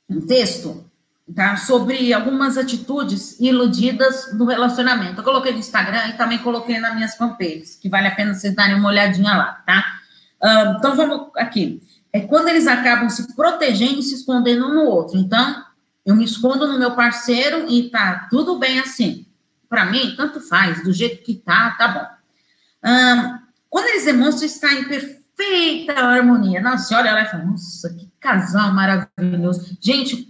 um 0.08 0.20
texto 0.26 0.90
tá? 1.34 1.56
sobre 1.56 2.12
algumas 2.12 2.58
atitudes 2.58 3.38
iludidas 3.40 4.32
do 4.36 4.44
relacionamento. 4.44 5.20
Eu 5.20 5.24
coloquei 5.24 5.52
no 5.52 5.58
Instagram 5.58 6.08
e 6.08 6.12
também 6.14 6.38
coloquei 6.38 6.78
nas 6.78 6.94
minhas 6.94 7.14
fanpages, 7.16 7.76
que 7.76 7.88
vale 7.88 8.08
a 8.08 8.14
pena 8.14 8.34
vocês 8.34 8.54
darem 8.54 8.74
uma 8.74 8.88
olhadinha 8.88 9.36
lá, 9.36 9.62
tá? 9.66 10.00
Uh, 10.42 10.76
então, 10.76 10.96
vamos 10.96 11.28
aqui. 11.36 11.80
É 12.12 12.20
quando 12.20 12.48
eles 12.48 12.66
acabam 12.66 13.08
se 13.08 13.34
protegendo 13.34 14.00
e 14.00 14.02
se 14.02 14.14
escondendo 14.14 14.66
um 14.66 14.74
no 14.74 14.84
outro. 14.84 15.16
Então, 15.16 15.64
eu 16.04 16.16
me 16.16 16.24
escondo 16.24 16.66
no 16.66 16.78
meu 16.78 16.92
parceiro 16.92 17.70
e 17.70 17.88
tá 17.88 18.26
tudo 18.28 18.58
bem 18.58 18.80
assim. 18.80 19.26
Para 19.68 19.86
mim, 19.86 20.14
tanto 20.16 20.40
faz, 20.40 20.82
do 20.82 20.92
jeito 20.92 21.22
que 21.22 21.34
tá, 21.34 21.70
tá 21.78 21.88
bom. 21.88 22.06
quando 23.70 23.86
eles 23.86 24.04
demonstram 24.04 24.46
estar 24.46 24.72
em 24.74 24.84
perfeita 24.84 25.94
harmonia, 25.94 26.60
nossa, 26.60 26.98
olha 26.98 27.12
lá 27.12 27.22
e 27.22 27.26
fala, 27.26 27.44
nossa, 27.44 27.88
que 27.94 28.10
casal 28.20 28.74
maravilhoso. 28.74 29.76
Gente, 29.80 30.28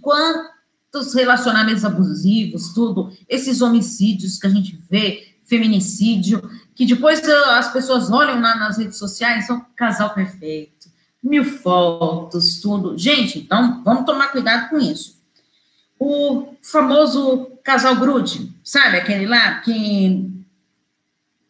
quantos 0.93 1.11
relacionamentos 1.15 1.83
abusivos, 1.83 2.71
tudo, 2.71 3.11
esses 3.27 3.61
homicídios 3.61 4.37
que 4.37 4.45
a 4.45 4.49
gente 4.49 4.79
vê, 4.87 5.33
feminicídio, 5.43 6.39
que 6.75 6.85
depois 6.85 7.19
as 7.27 7.73
pessoas 7.73 8.11
olham 8.11 8.39
lá 8.39 8.55
nas 8.55 8.77
redes 8.77 8.97
sociais, 8.97 9.47
são 9.47 9.65
casal 9.75 10.13
perfeito, 10.13 10.87
mil 11.21 11.43
fotos, 11.43 12.61
tudo. 12.61 12.95
Gente, 12.95 13.39
então 13.39 13.81
vamos 13.83 14.05
tomar 14.05 14.27
cuidado 14.27 14.69
com 14.69 14.77
isso. 14.77 15.19
O 15.97 16.53
famoso 16.61 17.47
casal 17.63 17.95
grude, 17.95 18.53
sabe 18.63 18.97
aquele 18.97 19.25
lá 19.25 19.61
que 19.61 20.31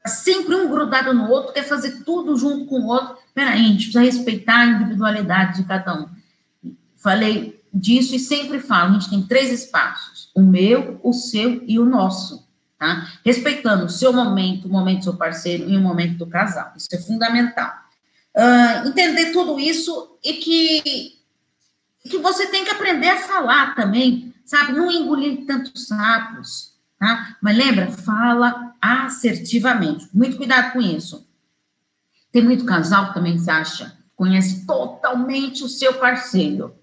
tá 0.02 0.10
sempre 0.10 0.56
um 0.56 0.70
grudado 0.70 1.14
no 1.14 1.30
outro, 1.30 1.54
quer 1.54 1.64
fazer 1.64 2.04
tudo 2.04 2.38
junto 2.38 2.66
com 2.66 2.80
o 2.80 2.88
outro. 2.88 3.18
Peraí, 3.34 3.60
a 3.60 3.68
gente 3.68 3.92
precisa 3.92 4.02
respeitar 4.02 4.60
a 4.60 4.66
individualidade 4.68 5.58
de 5.58 5.68
cada 5.68 6.02
um. 6.02 6.08
Falei 6.96 7.63
disso 7.74 8.16
e 8.16 8.20
sempre 8.20 8.60
falo, 8.60 8.92
a 8.92 8.94
gente 9.00 9.10
tem 9.10 9.22
três 9.24 9.52
espaços, 9.52 10.30
o 10.36 10.42
meu, 10.42 11.00
o 11.04 11.12
seu 11.12 11.64
e 11.68 11.80
o 11.80 11.86
nosso 11.86 12.44
tá? 12.84 13.08
Respeitando 13.26 13.86
o 13.86 13.90
seu 13.90 14.12
momento, 14.12 14.68
o 14.68 14.72
momento 14.72 15.00
do 15.00 15.04
seu 15.06 15.16
parceiro 15.16 15.70
e 15.70 15.78
o 15.78 15.80
momento 15.80 16.18
do 16.18 16.28
casal. 16.28 16.74
Isso 16.76 16.90
é 16.92 16.98
fundamental. 16.98 17.72
Uh, 18.36 18.90
entender 18.90 19.32
tudo 19.32 19.58
isso 19.58 20.18
e 20.22 20.34
que, 20.34 21.14
que 22.10 22.18
você 22.18 22.48
tem 22.48 22.66
que 22.66 22.72
aprender 22.72 23.08
a 23.08 23.20
falar 23.20 23.74
também, 23.74 24.34
sabe? 24.44 24.74
Não 24.74 24.92
engolir 24.92 25.46
tantos 25.46 25.88
sapos, 25.88 26.74
tá? 27.00 27.38
Mas 27.42 27.56
lembra, 27.56 27.90
fala 27.90 28.74
assertivamente. 28.82 30.10
Muito 30.14 30.36
cuidado 30.36 30.74
com 30.74 30.82
isso. 30.82 31.26
Tem 32.34 32.44
muito 32.44 32.66
casal 32.66 33.08
que 33.08 33.14
também 33.14 33.38
se 33.38 33.50
acha, 33.50 33.98
conhece 34.14 34.66
totalmente 34.66 35.64
o 35.64 35.70
seu 35.70 35.94
parceiro. 35.94 36.76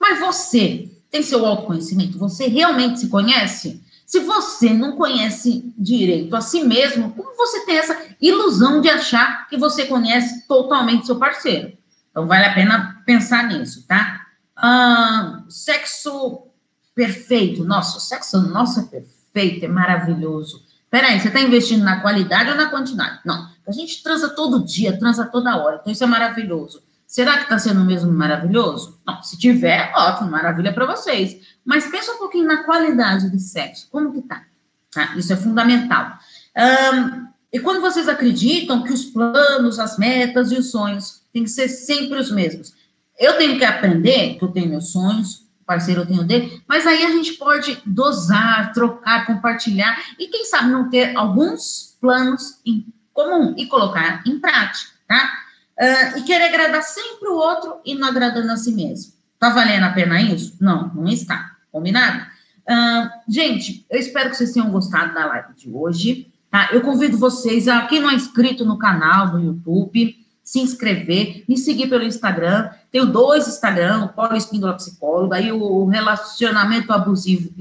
Mas 0.00 0.20
você 0.20 0.90
tem 1.10 1.22
seu 1.22 1.44
autoconhecimento? 1.44 2.18
Você 2.18 2.46
realmente 2.46 3.00
se 3.00 3.08
conhece? 3.08 3.82
Se 4.06 4.20
você 4.20 4.72
não 4.72 4.96
conhece 4.96 5.72
direito 5.76 6.34
a 6.34 6.40
si 6.40 6.62
mesmo, 6.62 7.12
como 7.12 7.36
você 7.36 7.66
tem 7.66 7.76
essa 7.76 7.96
ilusão 8.20 8.80
de 8.80 8.88
achar 8.88 9.46
que 9.48 9.56
você 9.56 9.84
conhece 9.86 10.46
totalmente 10.46 11.06
seu 11.06 11.16
parceiro? 11.16 11.76
Então, 12.10 12.26
vale 12.26 12.46
a 12.46 12.54
pena 12.54 13.02
pensar 13.04 13.46
nisso, 13.48 13.86
tá? 13.86 14.26
Ah, 14.56 15.42
sexo 15.48 16.48
perfeito. 16.94 17.64
Nossa, 17.64 18.00
sexo 18.00 18.40
nosso 18.40 18.80
é 18.80 18.82
perfeito, 18.84 19.64
é 19.64 19.68
maravilhoso. 19.68 20.64
Peraí, 20.90 21.20
você 21.20 21.28
está 21.28 21.40
investindo 21.40 21.84
na 21.84 22.00
qualidade 22.00 22.50
ou 22.50 22.56
na 22.56 22.70
quantidade? 22.70 23.20
Não, 23.24 23.48
a 23.66 23.72
gente 23.72 24.02
transa 24.02 24.30
todo 24.30 24.64
dia, 24.64 24.98
transa 24.98 25.26
toda 25.26 25.56
hora, 25.58 25.78
então 25.80 25.92
isso 25.92 26.02
é 26.02 26.06
maravilhoso. 26.06 26.82
Será 27.08 27.38
que 27.38 27.44
está 27.44 27.58
sendo 27.58 27.82
mesmo 27.86 28.12
maravilhoso? 28.12 29.00
Não, 29.06 29.22
se 29.22 29.38
tiver, 29.38 29.90
ótimo, 29.96 30.30
maravilha 30.30 30.74
para 30.74 30.84
vocês. 30.84 31.40
Mas 31.64 31.86
pensa 31.86 32.12
um 32.12 32.18
pouquinho 32.18 32.46
na 32.46 32.64
qualidade 32.64 33.30
do 33.30 33.38
sexo, 33.38 33.88
como 33.90 34.12
que 34.12 34.20
tá? 34.20 34.44
tá? 34.92 35.14
Isso 35.16 35.32
é 35.32 35.36
fundamental. 35.36 36.18
Um, 36.54 37.26
e 37.50 37.58
quando 37.60 37.80
vocês 37.80 38.10
acreditam 38.10 38.84
que 38.84 38.92
os 38.92 39.06
planos, 39.06 39.78
as 39.78 39.96
metas 39.96 40.52
e 40.52 40.56
os 40.56 40.70
sonhos 40.70 41.22
têm 41.32 41.44
que 41.44 41.50
ser 41.50 41.68
sempre 41.68 42.18
os 42.18 42.30
mesmos, 42.30 42.74
eu 43.18 43.38
tenho 43.38 43.56
que 43.56 43.64
aprender 43.64 44.34
que 44.38 44.44
eu 44.44 44.48
tenho 44.48 44.68
meus 44.68 44.92
sonhos, 44.92 45.46
o 45.62 45.64
parceiro 45.64 46.02
eu 46.02 46.06
tenho 46.06 46.24
dele, 46.24 46.62
mas 46.68 46.86
aí 46.86 47.06
a 47.06 47.10
gente 47.10 47.32
pode 47.34 47.80
dosar, 47.86 48.70
trocar, 48.74 49.24
compartilhar 49.24 49.98
e 50.18 50.26
quem 50.26 50.44
sabe 50.44 50.68
não 50.68 50.90
ter 50.90 51.16
alguns 51.16 51.96
planos 52.02 52.60
em 52.66 52.86
comum 53.14 53.54
e 53.56 53.64
colocar 53.64 54.22
em 54.26 54.38
prática, 54.38 54.92
tá? 55.08 55.47
Uh, 55.78 56.18
e 56.18 56.22
querer 56.22 56.46
agradar 56.46 56.82
sempre 56.82 57.28
o 57.28 57.36
outro 57.36 57.76
e 57.84 57.94
não 57.94 58.08
agradando 58.08 58.50
a 58.50 58.56
si 58.56 58.72
mesmo. 58.72 59.12
Tá 59.38 59.50
valendo 59.50 59.84
a 59.84 59.92
pena 59.92 60.20
isso? 60.20 60.56
Não, 60.60 60.88
não 60.92 61.06
está. 61.08 61.56
Combinado? 61.70 62.26
Uh, 62.68 63.08
gente, 63.28 63.86
eu 63.88 64.00
espero 64.00 64.30
que 64.30 64.36
vocês 64.36 64.52
tenham 64.52 64.70
gostado 64.70 65.14
da 65.14 65.26
live 65.26 65.54
de 65.54 65.70
hoje. 65.70 66.32
Tá? 66.50 66.70
Eu 66.72 66.80
convido 66.80 67.16
vocês 67.16 67.68
a 67.68 67.86
quem 67.86 68.00
não 68.00 68.10
é 68.10 68.14
inscrito 68.14 68.64
no 68.64 68.78
canal 68.78 69.30
do 69.30 69.38
YouTube, 69.38 70.16
se 70.42 70.60
inscrever, 70.60 71.44
me 71.46 71.56
seguir 71.56 71.88
pelo 71.88 72.04
Instagram. 72.04 72.70
Tenho 72.90 73.06
dois 73.06 73.46
Instagram, 73.46 74.04
o 74.04 74.08
Paulo 74.08 74.36
Espíndola 74.36 74.74
Psicóloga 74.74 75.40
e 75.40 75.52
o 75.52 75.84
Relacionamento 75.84 76.92
Abusivo. 76.92 77.54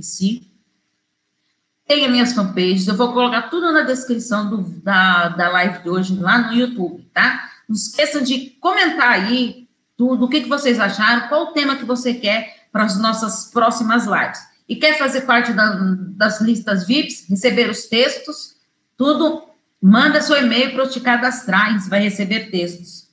Tem 1.86 2.04
as 2.04 2.12
minhas 2.12 2.34
fanpages, 2.34 2.88
eu 2.88 2.96
vou 2.96 3.14
colocar 3.14 3.44
tudo 3.44 3.72
na 3.72 3.82
descrição 3.82 4.50
do, 4.50 4.58
da, 4.82 5.30
da 5.30 5.50
live 5.50 5.84
de 5.84 5.90
hoje 5.90 6.18
lá 6.18 6.48
no 6.48 6.54
YouTube, 6.54 7.08
tá? 7.14 7.52
Não 7.68 7.76
esqueçam 7.76 8.22
de 8.22 8.52
comentar 8.62 9.12
aí 9.12 9.68
tudo, 9.96 10.26
o 10.26 10.30
que, 10.30 10.42
que 10.42 10.50
vocês 10.50 10.80
acharam, 10.80 11.28
qual 11.28 11.46
o 11.46 11.52
tema 11.54 11.76
que 11.76 11.86
você 11.86 12.14
quer 12.14 12.68
para 12.72 12.84
as 12.84 13.00
nossas 13.00 13.50
próximas 13.52 14.06
lives. 14.06 14.40
E 14.70 14.76
quer 14.76 14.98
fazer 14.98 15.22
parte 15.22 15.54
da, 15.54 15.76
das 16.16 16.40
listas 16.42 16.86
VIPs, 16.86 17.28
receber 17.30 17.70
os 17.70 17.86
textos, 17.86 18.56
tudo, 18.96 19.44
manda 19.82 20.22
seu 20.22 20.38
e-mail 20.38 20.74
para 20.74 20.84
eu 20.84 20.90
te 20.90 21.00
cadastrar 21.00 21.80
você 21.80 21.90
vai 21.90 22.02
receber 22.02 22.52
textos 22.52 23.08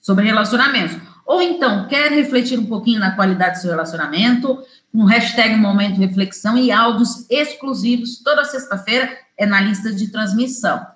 sobre 0.00 0.24
relacionamentos. 0.24 0.96
Ou 1.26 1.40
então, 1.40 1.88
quer 1.88 2.10
refletir 2.12 2.58
um 2.58 2.66
pouquinho 2.66 3.00
na 3.00 3.14
qualidade 3.14 3.56
do 3.56 3.62
seu 3.62 3.70
relacionamento, 3.70 4.62
com 4.92 5.04
hashtag 5.04 5.56
Momento 5.56 5.98
Reflexão 5.98 6.56
e 6.58 6.70
áudios 6.70 7.26
exclusivos, 7.30 8.22
toda 8.22 8.44
sexta-feira 8.44 9.16
é 9.36 9.46
na 9.46 9.60
lista 9.60 9.92
de 9.92 10.08
transmissão. 10.10 10.86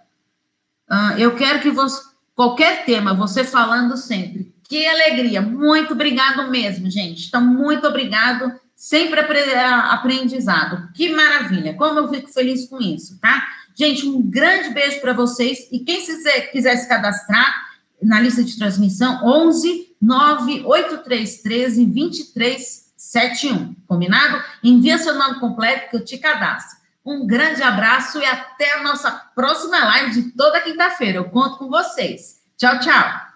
Uh, 0.90 1.18
eu 1.18 1.34
quero 1.34 1.60
que 1.60 1.70
você, 1.70 2.00
qualquer 2.38 2.84
tema, 2.84 3.12
você 3.14 3.42
falando 3.42 3.96
sempre. 3.96 4.54
Que 4.68 4.86
alegria, 4.86 5.42
muito 5.42 5.94
obrigado 5.94 6.48
mesmo, 6.48 6.88
gente. 6.88 7.26
Então, 7.26 7.40
muito 7.40 7.84
obrigado, 7.84 8.52
sempre 8.76 9.18
aprendizado. 9.18 10.88
Que 10.94 11.08
maravilha, 11.08 11.74
como 11.74 11.98
eu 11.98 12.08
fico 12.08 12.32
feliz 12.32 12.68
com 12.68 12.80
isso, 12.80 13.18
tá? 13.20 13.44
Gente, 13.74 14.06
um 14.06 14.22
grande 14.22 14.70
beijo 14.70 15.00
para 15.00 15.12
vocês 15.12 15.66
e 15.72 15.80
quem 15.80 16.00
quiser, 16.06 16.76
se 16.76 16.88
cadastrar 16.88 17.52
na 18.00 18.20
lista 18.20 18.44
de 18.44 18.56
transmissão, 18.56 19.20
11 19.24 19.96
98313 20.00 21.86
2371, 21.86 23.74
combinado? 23.84 24.44
Envia 24.62 24.96
seu 24.98 25.14
nome 25.16 25.40
completo 25.40 25.90
que 25.90 25.96
eu 25.96 26.04
te 26.04 26.16
cadastro. 26.18 26.77
Um 27.08 27.26
grande 27.26 27.62
abraço 27.62 28.18
e 28.18 28.26
até 28.26 28.74
a 28.74 28.82
nossa 28.82 29.10
próxima 29.34 29.82
live 29.82 30.10
de 30.10 30.30
toda 30.32 30.60
quinta-feira. 30.60 31.16
Eu 31.16 31.30
conto 31.30 31.56
com 31.56 31.70
vocês. 31.70 32.42
Tchau, 32.58 32.78
tchau. 32.80 33.27